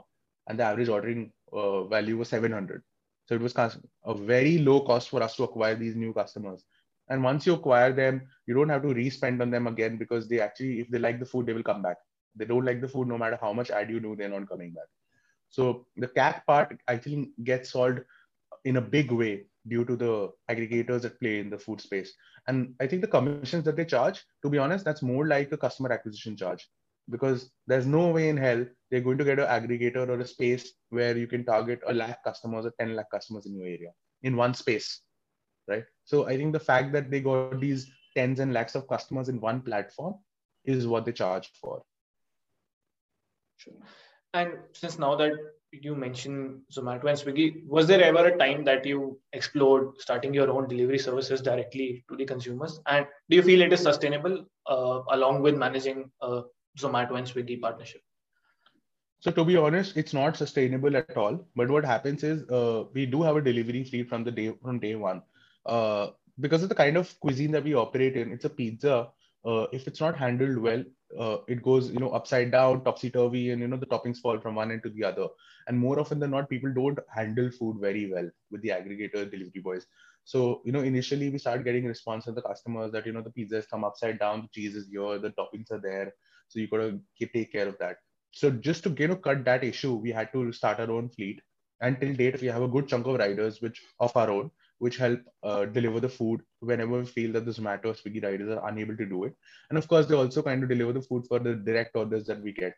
[0.49, 2.83] and the average ordering uh, value was 700.
[3.27, 6.65] So it was a very low cost for us to acquire these new customers.
[7.13, 10.41] And once you acquire them, you don't have to re-spend on them again because they
[10.41, 11.99] actually, if they like the food, they will come back.
[12.35, 14.73] They don't like the food, no matter how much ad you do, they're not coming
[14.73, 14.87] back.
[15.51, 18.01] So the CAC part actually gets solved
[18.65, 22.15] in a big way due to the aggregators that play in the food space.
[22.49, 25.59] And I think the commissions that they charge, to be honest, that's more like a
[25.59, 26.67] customer acquisition charge
[27.11, 30.73] because there's no way in hell they're going to get an aggregator or a space
[30.89, 33.91] where you can target a lakh customers or 10 lakh customers in your area
[34.23, 35.03] in one space
[35.69, 35.85] right?
[36.05, 39.41] So I think the fact that they got these tens and lakhs of customers in
[39.41, 40.15] one platform
[40.65, 41.83] is what they charge for.
[43.57, 43.75] Sure.
[44.35, 45.33] And since now that
[45.73, 47.67] you mentioned Zomato and Swiggy.
[47.67, 52.17] Was there ever a time that you explored starting your own delivery services directly to
[52.17, 52.81] the consumers?
[52.87, 56.43] And do you feel it is sustainable uh, along with managing a
[56.79, 58.03] Zomato and Swiggy partnership?
[59.21, 61.47] So to be honest, it's not sustainable at all.
[61.57, 64.79] But what happens is uh, we do have a delivery fleet from the day from
[64.79, 65.23] day one.
[65.67, 66.09] Uh,
[66.41, 69.09] because of the kind of cuisine that we operate in, it's a pizza.
[69.45, 70.85] Uh, if it's not handled well,
[71.19, 74.39] uh, it goes you know upside down, topsy turvy, and you know the toppings fall
[74.41, 75.27] from one end to the other.
[75.67, 79.61] And more often than not, people don't handle food very well with the aggregator delivery
[79.63, 79.87] boys.
[80.25, 83.31] So you know initially we start getting response from the customers that you know the
[83.31, 86.13] pizza has come upside down, the cheese is here, the toppings are there,
[86.49, 87.97] so you gotta take care of that.
[88.31, 91.41] So just to you know cut that issue, we had to start our own fleet.
[91.81, 94.97] And till date, we have a good chunk of riders which of our own which
[94.97, 98.69] help uh, deliver the food whenever we feel that the Zomato or Swiggy riders are
[98.69, 99.35] unable to do it.
[99.71, 102.43] And of course, they also kind of deliver the food for the direct orders that
[102.43, 102.75] we get,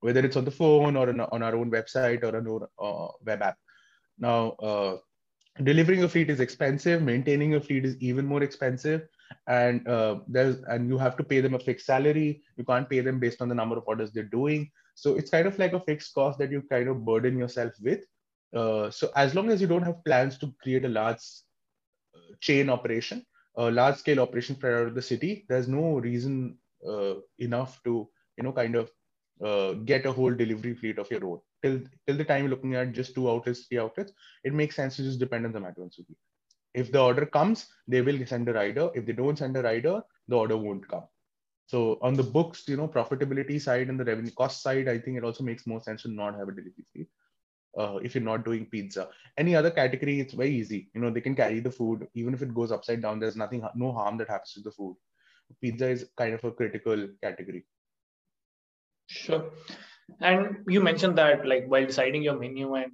[0.00, 3.12] whether it's on the phone or on, on our own website or on our uh,
[3.26, 3.58] web app.
[4.18, 4.96] Now, uh,
[5.62, 7.02] delivering a fleet is expensive.
[7.02, 9.06] Maintaining a fleet is even more expensive,
[9.46, 12.42] and uh, there's and you have to pay them a fixed salary.
[12.56, 14.70] You can't pay them based on the number of orders they're doing.
[14.94, 18.04] So it's kind of like a fixed cost that you kind of burden yourself with
[18.54, 21.22] uh, so as long as you don't have plans to create a large
[22.14, 23.24] uh, chain operation,
[23.56, 28.08] a large scale operation spread out of the city, there's no reason uh, enough to
[28.36, 28.90] you know kind of
[29.44, 31.40] uh, get a whole delivery fleet of your own.
[31.62, 34.12] Till till the time you're looking at just two outlets, three outlets,
[34.44, 35.92] it makes sense to just depend on the Zomato and.
[36.74, 38.90] If the order comes, they will send a rider.
[38.94, 41.04] If they don't send a rider, the order won't come.
[41.66, 45.16] So on the books, you know, profitability side and the revenue cost side, I think
[45.16, 47.08] it also makes more sense to not have a delivery fleet
[47.76, 49.08] uh, if you're not doing pizza.
[49.36, 50.88] Any other category, it's very easy.
[50.94, 53.20] You know, they can carry the food even if it goes upside down.
[53.20, 54.96] There's nothing, no harm that happens to the food.
[55.60, 57.64] Pizza is kind of a critical category.
[59.08, 59.50] Sure.
[60.20, 62.92] And you mentioned that, like, while deciding your menu and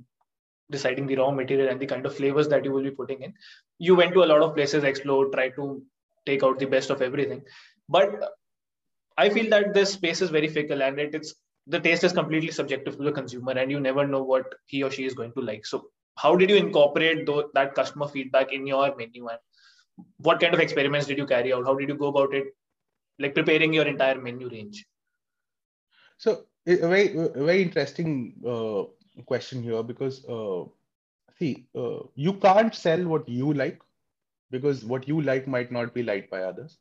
[0.70, 3.34] deciding the raw material and the kind of flavors that you will be putting in,
[3.78, 5.82] you went to a lot of places, explore, try to
[6.26, 7.42] take out the best of everything.
[7.88, 8.10] But
[9.16, 11.34] I feel that this space is very fickle and it, it's
[11.66, 14.90] the taste is completely subjective to the consumer and you never know what he or
[14.90, 15.64] she is going to like.
[15.64, 19.38] So how did you incorporate that customer feedback in your menu and
[20.18, 21.64] what kind of experiments did you carry out?
[21.64, 22.46] How did you go about it
[23.18, 24.84] like preparing your entire menu range?
[26.18, 28.84] So a very very interesting uh,
[29.24, 30.64] question here because uh,
[31.38, 33.80] see uh, you can't sell what you like
[34.50, 36.78] because what you like might not be liked by others.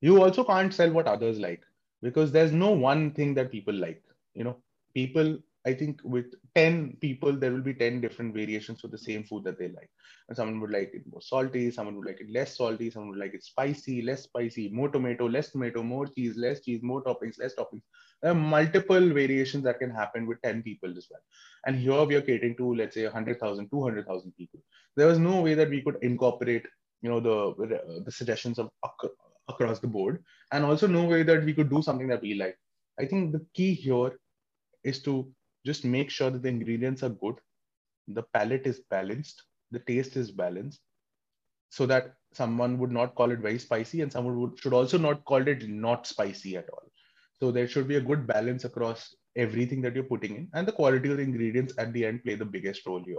[0.00, 1.62] You also can't sell what others like
[2.02, 4.02] because there's no one thing that people like
[4.36, 4.56] you know
[4.94, 5.38] people
[5.70, 9.44] i think with 10 people there will be 10 different variations for the same food
[9.44, 9.90] that they like.
[10.28, 13.18] And someone would like it more salty someone would like it less salty someone would
[13.24, 17.38] like it spicy less spicy more tomato less tomato more cheese less cheese more toppings
[17.42, 17.82] less toppings.
[18.22, 21.20] There are multiple variations that can happen with 10 people as well.
[21.66, 24.60] And here we are catering to let's say 100000 200000 people.
[24.96, 26.66] There was no way that we could incorporate
[27.02, 27.38] you know the
[28.06, 28.70] the suggestions of
[29.48, 30.24] across the board.
[30.52, 32.56] And also no way that we could do something that we like.
[32.98, 34.18] I think the key here
[34.84, 35.30] is to
[35.64, 37.36] just make sure that the ingredients are good,
[38.08, 40.80] the palate is balanced, the taste is balanced,
[41.70, 45.24] so that someone would not call it very spicy and someone would, should also not
[45.24, 46.84] call it not spicy at all.
[47.40, 50.72] So there should be a good balance across everything that you're putting in, and the
[50.72, 53.18] quality of the ingredients at the end play the biggest role here.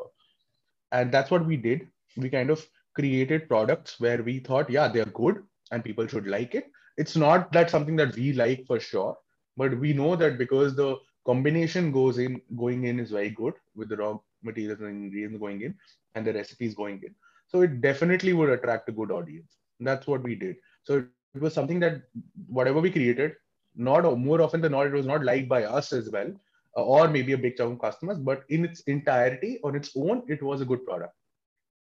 [0.92, 1.88] And that's what we did.
[2.16, 2.66] We kind of
[2.96, 6.72] created products where we thought, yeah, they're good and people should like it.
[6.98, 9.16] It's not that something that we like for sure,
[9.56, 10.96] but we know that because the
[11.28, 15.62] combination goes in going in is very good with the raw materials and ingredients going
[15.62, 15.76] in
[16.16, 17.14] and the recipes going in.
[17.48, 19.58] So it definitely would attract a good audience.
[19.80, 20.56] That's what we did.
[20.84, 22.02] So it was something that
[22.48, 23.34] whatever we created
[23.76, 26.32] not more often than not it was not liked by us as well
[26.78, 30.24] uh, or maybe a big chunk of customers but in its entirety on its own
[30.28, 31.14] it was a good product.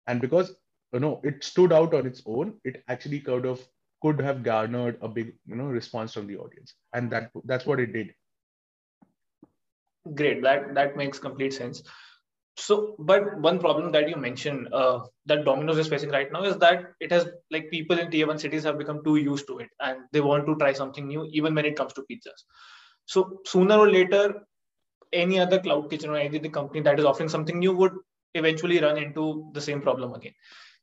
[0.07, 0.55] And because
[0.93, 3.67] you know it stood out on its own it actually kind of
[4.03, 6.75] could have garnered a big you know response from the audience.
[6.93, 8.15] And that that's what it did
[10.15, 10.43] great.
[10.43, 11.83] That that makes complete sense.
[12.57, 16.57] So but one problem that you mentioned uh, that domino's is facing right now is
[16.59, 19.69] that it has like people in tier 1 cities have become too used to it
[19.81, 22.45] and they want to try something new even when it comes to pizzas.
[23.07, 24.43] So sooner or later
[25.13, 27.93] any other cloud kitchen or any other company that is offering something new would
[28.35, 30.35] eventually run into the same problem again.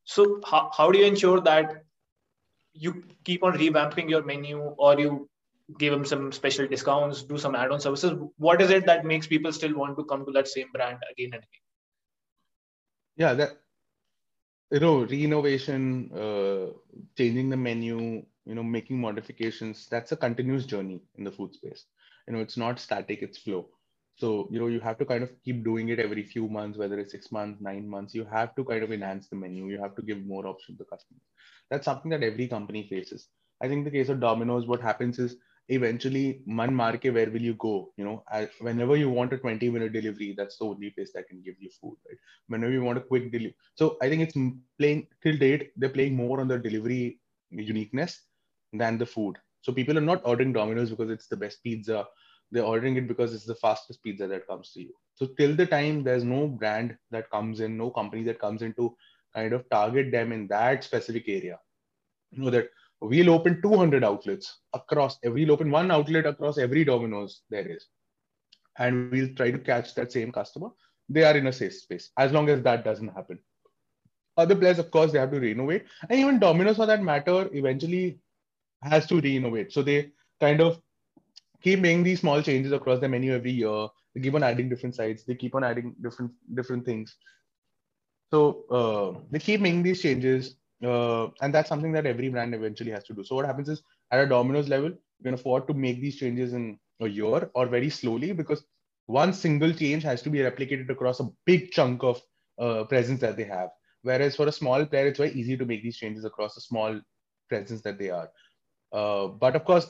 [0.03, 1.83] So how, how do you ensure that
[2.73, 5.29] you keep on revamping your menu or you
[5.77, 8.13] give them some special discounts, do some add-on services.
[8.37, 11.33] What is it that makes people still want to come to that same brand again
[11.33, 11.65] and again?
[13.17, 13.57] Yeah, that
[14.71, 16.73] you know, renovation, uh,
[17.17, 19.87] changing the menu, you know, making modifications.
[19.89, 21.85] That's a continuous journey in the food space.
[22.27, 23.69] You know, it's not static; it's flow.
[24.15, 26.99] So, you know, you have to kind of keep doing it every few months, whether
[26.99, 28.15] it's six months, nine months.
[28.15, 29.67] You have to kind of enhance the menu.
[29.67, 31.21] You have to give more options to customers.
[31.69, 33.27] That's something that every company faces.
[33.61, 35.37] I think the case of Domino's, what happens is
[35.69, 37.91] eventually, man marke, where will you go?
[37.97, 38.23] You know,
[38.59, 41.69] whenever you want a 20 minute delivery, that's the only place that can give you
[41.81, 42.17] food, right?
[42.47, 43.55] Whenever you want a quick delivery.
[43.75, 44.37] So I think it's
[44.79, 47.19] playing till date, they're playing more on the delivery
[47.51, 48.21] uniqueness
[48.73, 49.37] than the food.
[49.61, 52.05] So people are not ordering Domino's because it's the best pizza.
[52.51, 54.93] They're ordering it because it's the fastest pizza that comes to you.
[55.15, 58.73] So till the time there's no brand that comes in, no company that comes in
[58.75, 58.95] to
[59.35, 61.59] kind of target them in that specific area.
[62.31, 62.69] You know that
[63.01, 67.85] we'll open 200 outlets across we'll open one outlet across every Domino's there is.
[68.79, 70.69] And we'll try to catch that same customer.
[71.09, 72.11] They are in a safe space.
[72.17, 73.39] As long as that doesn't happen.
[74.35, 75.85] Other players, of course, they have to renovate.
[76.09, 78.19] And even Domino's for that matter, eventually
[78.83, 79.71] has to re-innovate.
[79.73, 80.79] So they kind of
[81.61, 83.87] keep making these small changes across the menu every year.
[84.13, 85.23] They keep on adding different sides.
[85.25, 87.15] They keep on adding different different things.
[88.31, 92.91] So uh, they keep making these changes, uh, and that's something that every brand eventually
[92.91, 93.23] has to do.
[93.23, 96.53] So what happens is at a Domino's level, you can afford to make these changes
[96.53, 98.63] in a year or very slowly because
[99.07, 102.21] one single change has to be replicated across a big chunk of
[102.59, 103.69] uh, presence that they have.
[104.03, 106.99] Whereas for a small player, it's very easy to make these changes across a small
[107.49, 108.29] presence that they are.
[108.91, 109.89] Uh, but of course,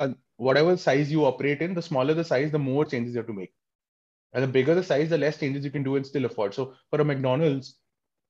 [0.00, 3.26] uh, whatever size you operate in, the smaller the size, the more changes you have
[3.26, 3.52] to make.
[4.32, 6.54] And the bigger the size, the less changes you can do and still afford.
[6.54, 7.78] So for a McDonald's,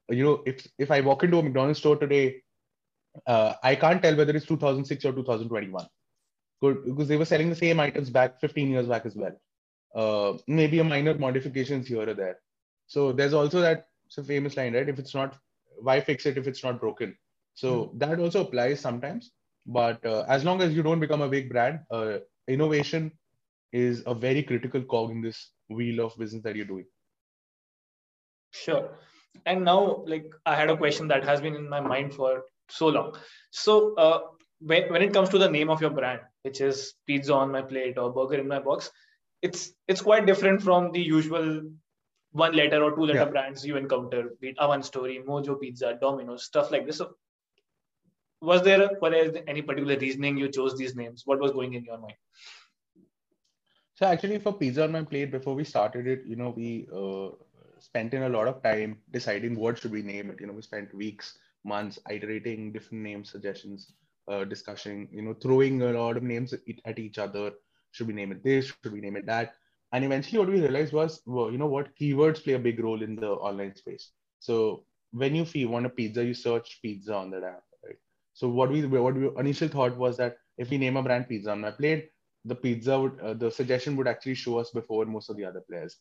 [0.08, 2.42] you know, if if I walk into a McDonald's store today,
[3.26, 5.86] uh, I can't tell whether it's 2006 or 2021,
[6.60, 9.36] because they were selling the same items back 15 years back as well.
[9.94, 12.38] Uh, maybe a minor modifications here or there.
[12.86, 13.88] So there's also that
[14.26, 14.88] famous line, right?
[14.88, 15.36] If it's not,
[15.80, 17.16] why fix it if it's not broken?
[17.54, 17.98] So mm-hmm.
[17.98, 19.32] that also applies sometimes.
[19.66, 23.10] But uh, as long as you don't become a big brand, uh, innovation
[23.72, 26.86] is a very critical cog in this wheel of business that you're doing.
[28.52, 28.90] Sure.
[29.44, 32.88] And now, like, I had a question that has been in my mind for so
[32.88, 33.16] long.
[33.50, 34.20] So, uh,
[34.60, 37.62] when, when it comes to the name of your brand, which is pizza on my
[37.62, 38.90] plate or burger in my box,
[39.42, 41.62] it's it's quite different from the usual
[42.32, 43.24] one letter or two letter yeah.
[43.24, 46.98] brands you encounter, be it Oven Story, Mojo Pizza, Domino's, stuff like this.
[46.98, 47.14] So
[48.40, 51.22] was there was any particular reasoning you chose these names?
[51.24, 52.14] What was going in your mind?
[53.94, 57.28] So actually, for pizza on my plate, before we started it, you know, we uh,
[57.78, 60.40] spent in a lot of time deciding what should we name it.
[60.40, 63.92] You know, we spent weeks, months iterating different name suggestions,
[64.28, 66.54] uh, discussing, you know, throwing a lot of names
[66.84, 67.52] at each other.
[67.92, 68.66] Should we name it this?
[68.66, 69.42] Should we name it that?
[69.80, 73.02] And eventually, what we realized was, well, you know, what keywords play a big role
[73.02, 74.10] in the online space.
[74.38, 77.96] So when you want a pizza, you search pizza on that app right?
[78.32, 81.50] so what we what we initial thought was that if we name a brand pizza
[81.52, 82.10] on my plate,
[82.44, 85.62] the pizza would uh, the suggestion would actually show us before most of the other
[85.68, 85.96] players.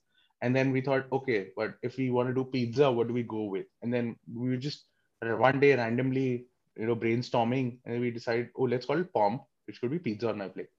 [0.46, 3.24] And then we thought, okay, but if we want to do pizza, what do we
[3.24, 3.66] go with?
[3.82, 4.86] And then we just
[5.22, 6.46] one day randomly,
[6.78, 10.30] you know, brainstorming, and we decided, oh, let's call it Pomp, which could be pizza
[10.30, 10.70] on my plate.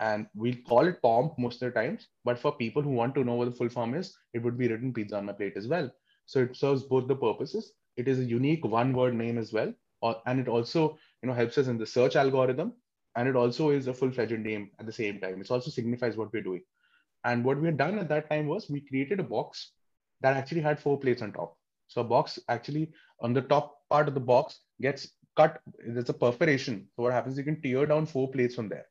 [0.00, 3.24] And we call it Pomp most of the times, but for people who want to
[3.24, 5.66] know what the full form is, it would be written pizza on my plate as
[5.66, 5.90] well.
[6.26, 7.72] So it serves both the purposes.
[7.96, 9.72] It is a unique one-word name as well,
[10.26, 12.72] and it also you know helps us in the search algorithm
[13.16, 16.32] and it also is a full-fledged name at the same time it also signifies what
[16.32, 16.62] we're doing
[17.24, 19.72] and what we had done at that time was we created a box
[20.20, 21.56] that actually had four plates on top
[21.88, 22.90] so a box actually
[23.20, 27.38] on the top part of the box gets cut there's a perforation so what happens
[27.38, 28.86] you can tear down four plates from there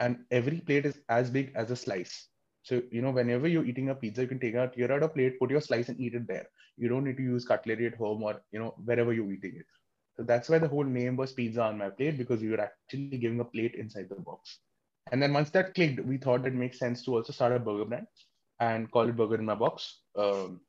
[0.00, 2.28] and every plate is as big as a slice
[2.62, 5.08] so, you know, whenever you're eating a pizza, you can take out, tear out a
[5.08, 6.46] plate, put your slice and eat it there.
[6.76, 9.66] You don't need to use cutlery at home or, you know, wherever you're eating it.
[10.16, 13.18] So that's why the whole name was Pizza on My Plate because we were actually
[13.18, 14.58] giving a plate inside the box.
[15.10, 17.84] And then once that clicked, we thought it makes sense to also start a burger
[17.84, 18.06] brand
[18.60, 20.00] and call it Burger in My Box.
[20.16, 20.60] Um,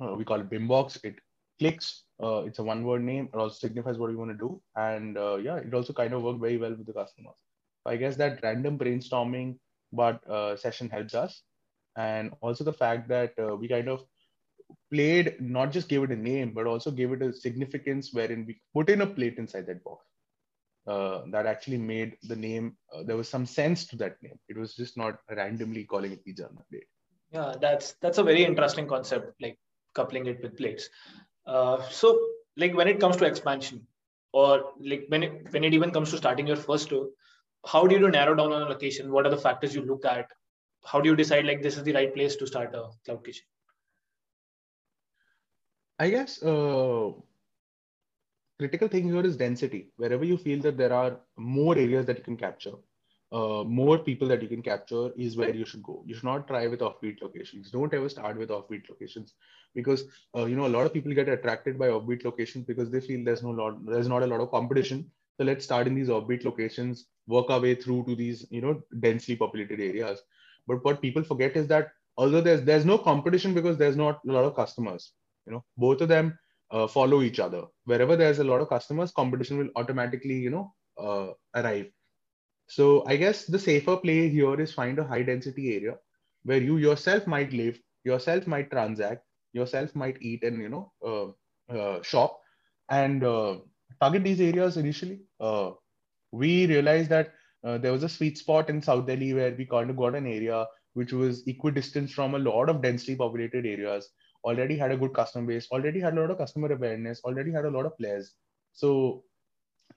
[0.00, 1.02] uh, we call it Bimbox.
[1.04, 1.16] It
[1.58, 2.04] clicks.
[2.22, 3.28] Uh, it's a one-word name.
[3.32, 6.22] It also signifies what we want to do, and uh, yeah, it also kind of
[6.22, 7.34] worked very well with the customers.
[7.82, 9.58] So I guess that random brainstorming
[9.92, 11.42] but uh, session helps us,
[11.96, 14.04] and also the fact that uh, we kind of
[14.92, 18.60] played not just gave it a name, but also gave it a significance wherein we
[18.74, 20.06] put in a plate inside that box.
[20.86, 22.76] Uh, that actually made the name.
[22.92, 24.38] Uh, there was some sense to that name.
[24.48, 26.86] It was just not randomly calling it pizza on the plate.
[27.32, 29.58] Yeah, that's that's a very interesting concept, like
[29.94, 30.88] coupling it with plates.
[31.46, 32.18] Uh, so,
[32.56, 33.86] like when it comes to expansion,
[34.32, 37.08] or like when it when it even comes to starting your first store,
[37.64, 39.12] how do you narrow down on a location?
[39.12, 40.26] What are the factors you look at?
[40.84, 43.44] How do you decide like this is the right place to start a cloud kitchen?
[45.98, 47.12] I guess uh,
[48.62, 49.92] critical thing here is density.
[49.96, 52.74] Wherever you feel that there are more areas that you can capture,
[53.32, 56.02] uh, more people that you can capture is where you should go.
[56.06, 57.70] You should not try with offbeat locations.
[57.70, 59.34] Don't ever start with offbeat locations
[59.74, 60.04] because
[60.36, 63.24] uh, you know a lot of people get attracted by offbeat locations because they feel
[63.24, 65.10] there's no lot, there's not a lot of competition.
[65.38, 68.82] So let's start in these offbeat locations, work our way through to these you know
[69.00, 70.22] densely populated areas.
[70.66, 74.32] But what people forget is that although there's there's no competition because there's not a
[74.32, 75.12] lot of customers.
[75.46, 76.38] You know, both of them
[76.72, 77.64] uh, follow each other.
[77.84, 81.90] Wherever there's a lot of customers, competition will automatically you know uh, arrive
[82.68, 85.96] so I guess the safer play here is find a high density area
[86.44, 91.74] where you yourself might live, yourself might transact, yourself might eat and you know uh,
[91.74, 92.40] uh, shop,
[92.90, 93.56] and uh,
[94.00, 95.20] target these areas initially.
[95.40, 95.72] Uh,
[96.32, 99.96] we realized that there was a sweet spot in South Delhi where we kind of
[99.96, 104.08] got an area which was equidistant from a lot of densely populated areas.
[104.44, 107.64] Already had a good customer base, already had a lot of customer awareness, already had
[107.64, 108.32] a lot of players.
[108.72, 109.24] So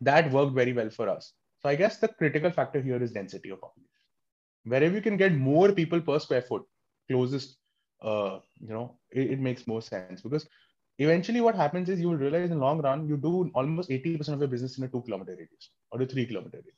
[0.01, 1.33] that worked very well for us.
[1.61, 3.89] So I guess the critical factor here is density of population.
[4.65, 6.63] Wherever you can get more people per square foot,
[7.09, 7.57] closest,
[8.01, 10.47] uh, you know, it, it makes more sense because
[10.99, 14.29] eventually what happens is you will realize in the long run, you do almost 80%
[14.29, 16.75] of your business in a two kilometer radius or a three kilometer radius.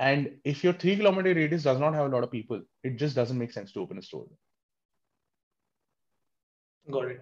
[0.00, 3.16] And if your three kilometer radius does not have a lot of people, it just
[3.16, 4.26] doesn't make sense to open a store.
[6.90, 7.20] Got it.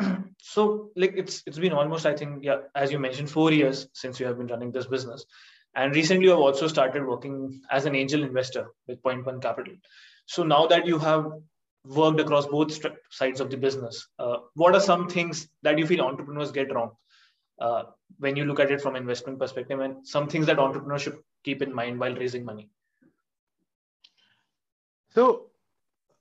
[0.42, 4.18] so like it's it's been almost i think yeah as you mentioned four years since
[4.20, 5.24] you have been running this business.
[5.76, 9.74] And recently you have also started working as an angel investor with PointOne Capital.
[10.26, 11.32] So now that you have
[11.84, 12.78] worked across both
[13.10, 16.92] sides of the business uh, what are some things that you feel entrepreneurs get wrong
[17.60, 17.82] uh,
[18.18, 21.60] when you look at it from investment perspective and some things that entrepreneurs should keep
[21.60, 22.70] in mind while raising money?
[25.14, 25.50] So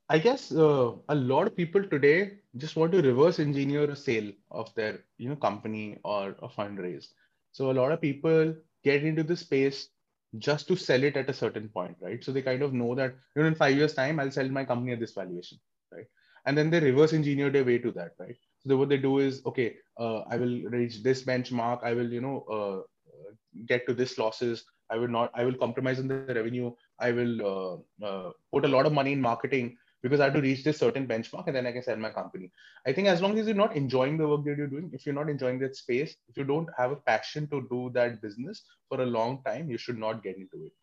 [0.10, 4.32] I guess uh, a lot of people today just want to reverse engineer a sale
[4.52, 7.08] of their you know company or a fundraise.
[7.52, 9.90] So a lot of people get into the space
[10.40, 12.24] just to sell it at a certain point, right?
[12.24, 14.66] So they kind of know that you know in five years time I'll sell my
[14.66, 15.60] company at this valuation,
[15.92, 16.06] right?
[16.46, 18.36] And then they reverse engineer their way to that, right?
[18.68, 22.22] So what they do is okay, uh, I will reach this benchmark, I will you
[22.22, 23.22] know uh,
[23.66, 27.86] get to this losses, I will not, I will compromise on the revenue, I will
[28.02, 30.78] uh, uh, put a lot of money in marketing because I have to reach this
[30.78, 32.52] certain benchmark and then I can sell my company.
[32.86, 35.16] I think as long as you're not enjoying the work that you're doing, if you're
[35.16, 39.02] not enjoying that space, if you don't have a passion to do that business for
[39.02, 40.74] a long time, you should not get into it.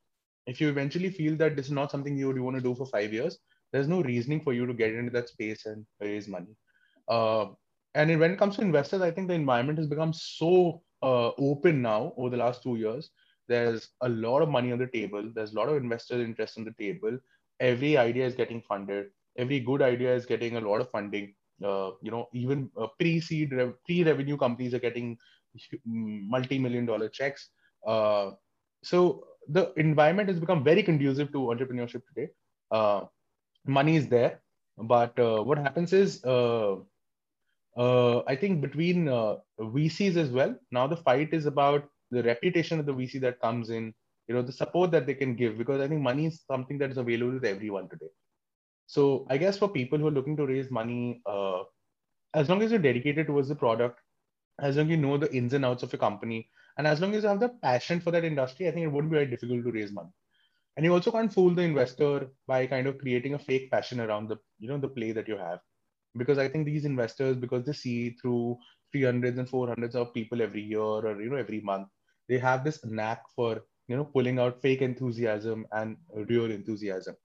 [0.47, 3.13] If you eventually feel that this is not something you, want to do for five
[3.13, 3.39] years,
[3.73, 6.57] there's no reasoning for you to get into that space and raise money.
[7.07, 7.47] Uh,
[7.95, 11.83] and when it comes to investors, I think the environment has become so uh, open
[11.83, 13.11] now over the last two years.
[13.49, 15.31] There's a lot of money on the table.
[15.35, 17.19] There's a lot of investor interest on the table
[17.61, 19.07] every idea is getting funded.
[19.39, 21.35] Every good idea is getting a lot of funding.
[21.65, 25.19] Uh, you know even uh, pre-seed rev- pre-revenue companies are getting
[25.87, 27.51] multi-million dollar checks.
[27.87, 28.31] Uh,
[28.83, 32.29] so the environment has become very conducive to entrepreneurship today.
[32.71, 33.03] Uh,
[33.67, 34.41] money is there
[34.79, 36.77] but uh, what happens is uh,
[38.27, 42.93] i think between vcs as well now the fight is about the reputation of the
[42.93, 43.93] vc that comes in
[44.31, 46.93] you know the support that they can give because i think money is something that
[46.93, 48.11] is available to everyone today.
[48.87, 51.63] So i guess for people who are looking to raise money uh,
[52.35, 54.01] as long as you're dedicated towards the product
[54.61, 57.15] as long as you know the ins and outs of your company and as long
[57.15, 59.65] as you have the passion for that industry i think it wouldn't be very difficult
[59.65, 60.13] to raise money.
[60.77, 64.29] And you also can't fool the investor by kind of creating a fake passion around
[64.29, 65.61] the you know the play that you have.
[66.23, 68.59] Because i think these investors because they see through
[68.93, 71.89] 300s and 400s of people every year or you know every month
[72.29, 75.97] they have this knack for you know pulling out fake enthusiasm and
[76.31, 77.17] real enthusiasm.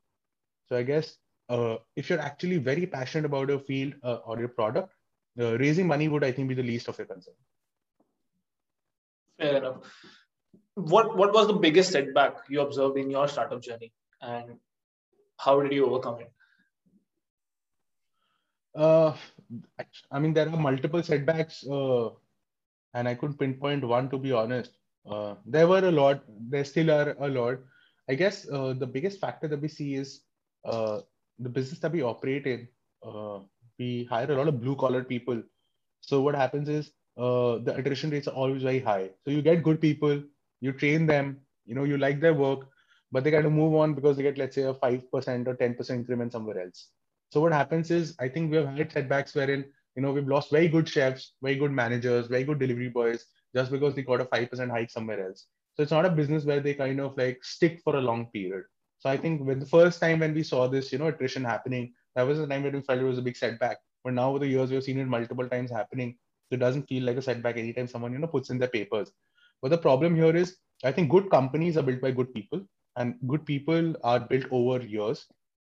[0.68, 1.18] So i guess
[1.50, 4.94] uh, if you're actually very passionate about your field uh, or your product
[5.40, 7.36] uh, raising money would i think be the least of your concern.
[9.40, 9.76] Fair enough.
[10.94, 13.92] What what was the biggest setback you observed in your startup journey
[14.22, 14.58] and
[15.38, 16.32] how did you overcome it?
[18.76, 19.14] Uh,
[20.12, 22.10] I mean, there are multiple setbacks, uh,
[22.94, 24.72] and I couldn't pinpoint one to be honest.
[25.10, 26.24] Uh, there were a lot.
[26.50, 27.60] There still are a lot.
[28.10, 30.22] I guess uh, the biggest factor that we see is
[30.64, 31.02] uh,
[31.40, 32.68] the business that we operate in.
[33.04, 33.40] Uh,
[33.78, 35.42] we hire a lot of blue collar people.
[36.02, 39.10] So what happens is uh, the attrition rates are always very high.
[39.24, 40.22] So you get good people,
[40.62, 42.68] you train them, you know, you like their work,
[43.12, 45.90] but they kind of move on because they get, let's say, a 5% or 10%
[45.90, 46.90] increment somewhere else.
[47.32, 50.52] So what happens is, I think we have had setbacks wherein, you know, we've lost
[50.52, 53.26] very good chefs, very good managers, very good delivery boys,
[53.56, 55.46] just because they got a 5% hike somewhere else.
[55.76, 58.64] So it's not a business where they kind of like stick for a long period.
[59.00, 61.94] So I think when the first time when we saw this, you know, attrition happening,
[62.16, 63.78] that was the time when we felt it was a big setback.
[64.04, 66.18] But now over the years, we've seen it multiple times happening.
[66.50, 69.12] So it doesn't feel like a setback anytime someone, you know, puts in their papers.
[69.62, 72.62] But the problem here is I think good companies are built by good people,
[72.98, 75.26] and good people are built over years.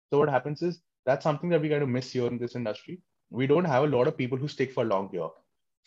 [0.09, 3.01] So what happens is that's something that we kind of miss here in this industry.
[3.29, 5.29] We don't have a lot of people who stick for a long here.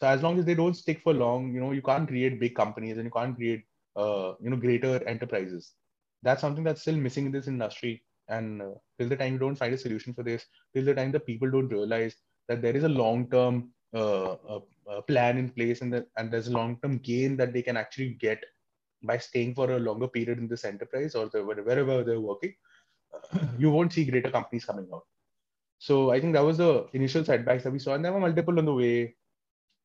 [0.02, 2.56] So as long as they don't stick for long, you know, you can't create big
[2.56, 3.62] companies and you can't create,
[3.94, 5.74] uh, you know, greater enterprises.
[6.24, 8.02] That's something that's still missing in this industry.
[8.26, 10.44] And uh, till the time you don't find a solution for this,
[10.74, 12.16] till the time the people don't realize
[12.48, 14.34] that there is a long-term uh,
[15.06, 18.42] plan in place and, that, and there's a long-term gain that they can actually get
[19.04, 22.52] by staying for a longer period in this enterprise or the, wherever they're working,
[23.56, 25.04] you won't see greater companies coming out.
[25.78, 28.58] So I think that was the initial setbacks that we saw, and there were multiple
[28.58, 29.14] on the way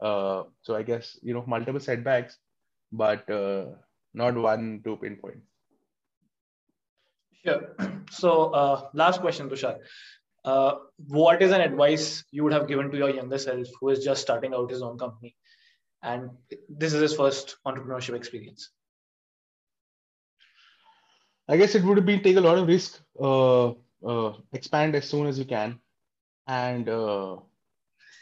[0.00, 2.38] uh, so I guess you know multiple setbacks,
[2.92, 3.66] but uh,
[4.14, 5.40] not one to pinpoint.
[7.44, 7.74] Sure.
[8.10, 9.80] So uh, last question, Tushar.
[10.42, 10.76] Uh,
[11.08, 14.22] what is an advice you would have given to your younger self who is just
[14.22, 15.36] starting out his own company,
[16.02, 16.30] and
[16.70, 18.70] this is his first entrepreneurship experience?
[21.48, 25.26] I guess it would be take a lot of risk, uh, uh, expand as soon
[25.26, 25.78] as you can,
[26.46, 27.36] and uh,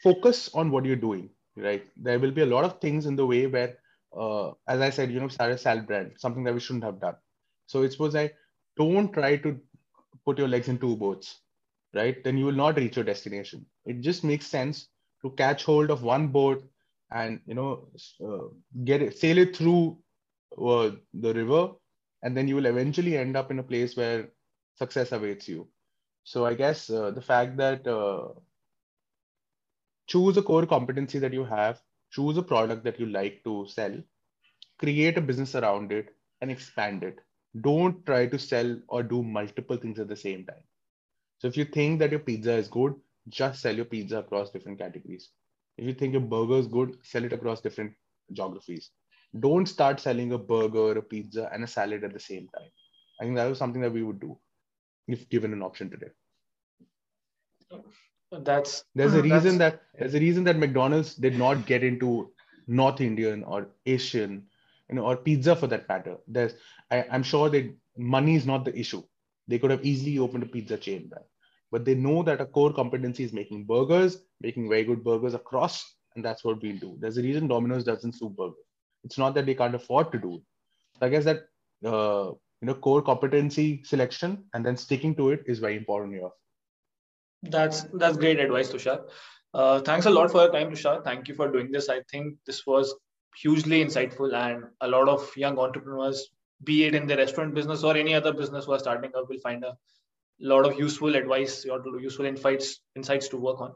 [0.03, 1.87] focus on what you're doing right?
[1.97, 3.78] There will be a lot of things in the way where,
[4.19, 7.01] uh, as I said, you know, start a sal brand, something that we shouldn't have
[7.01, 7.17] done.
[7.67, 8.35] So it was like,
[8.77, 9.59] don't try to
[10.25, 11.41] put your legs in two boats,
[11.95, 12.23] right?
[12.25, 13.67] Then you will not reach your destination.
[13.87, 14.89] It just makes sense
[15.23, 16.64] to catch hold of one boat
[17.12, 17.89] and you know
[18.25, 18.49] uh,
[18.85, 19.99] get it, sail it through
[20.61, 21.71] uh, the river,
[22.23, 24.29] and then you will eventually end up in a place where
[24.77, 25.69] success awaits you.
[26.25, 28.29] So I guess uh, the fact that uh,
[30.07, 31.81] choose a core competency that you have,
[32.17, 33.97] choose a product that you like to sell,
[34.79, 37.21] create a business around it, and expand it.
[37.62, 40.64] Don't try to sell or do multiple things at the same time.
[41.39, 42.95] So if you think that your pizza is good,
[43.29, 45.31] just sell your pizza across different categories.
[45.79, 47.93] If you think your burger is good, sell it across different
[48.33, 48.91] geographies.
[49.41, 52.71] Don't start selling a burger, a pizza, and a salad at the same time.
[53.21, 54.39] I think that was something that we would do
[55.09, 56.11] if given an option today
[58.33, 62.33] that's there's a reason that there's a reason that McDonald's did not get into
[62.66, 64.47] North Indian or Asian,
[64.89, 66.16] you know, or pizza for that matter.
[66.27, 66.55] There's
[66.91, 69.03] I, am sure that money is not the issue.
[69.49, 71.24] They could have easily opened a pizza chain there.
[71.70, 75.95] But they know that a core competency is making burgers, making very good burgers across,
[76.14, 76.97] and that's what we'll do.
[76.99, 78.64] There's a reason Domino's doesn't do burgers.
[79.05, 80.43] It's not that they can't afford to do it.
[80.99, 81.45] So I guess that
[81.85, 86.31] uh, you know core competency selection and then sticking to it is very important here.
[87.51, 89.09] That's that's great advice, Tushar.
[89.55, 91.03] Uh, thanks a lot for your time, Tushar.
[91.03, 91.88] Thank you for doing this.
[91.88, 92.94] I think this was
[93.36, 96.30] hugely insightful, and a lot of young entrepreneurs,
[96.64, 99.40] be it in the restaurant business or any other business who are starting up, will
[99.40, 99.76] find a
[100.40, 103.72] lot of useful advice or useful insights insights to work on.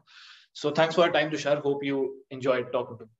[0.52, 1.62] So thanks for your time, Tushar.
[1.62, 3.10] Hope you enjoyed talking to me.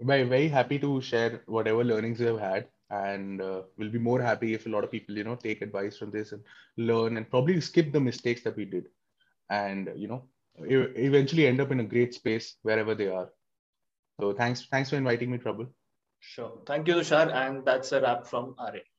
[0.00, 4.20] Very very happy to share whatever learnings we have had and uh, we'll be more
[4.20, 6.42] happy if a lot of people you know take advice from this and
[6.76, 8.86] learn and probably skip the mistakes that we did
[9.50, 10.24] and you know
[10.58, 13.28] eventually end up in a great space wherever they are.
[14.20, 15.66] So thanks thanks for inviting me trouble
[16.20, 16.58] sure.
[16.66, 18.93] Thank you tushar and that's a wrap from end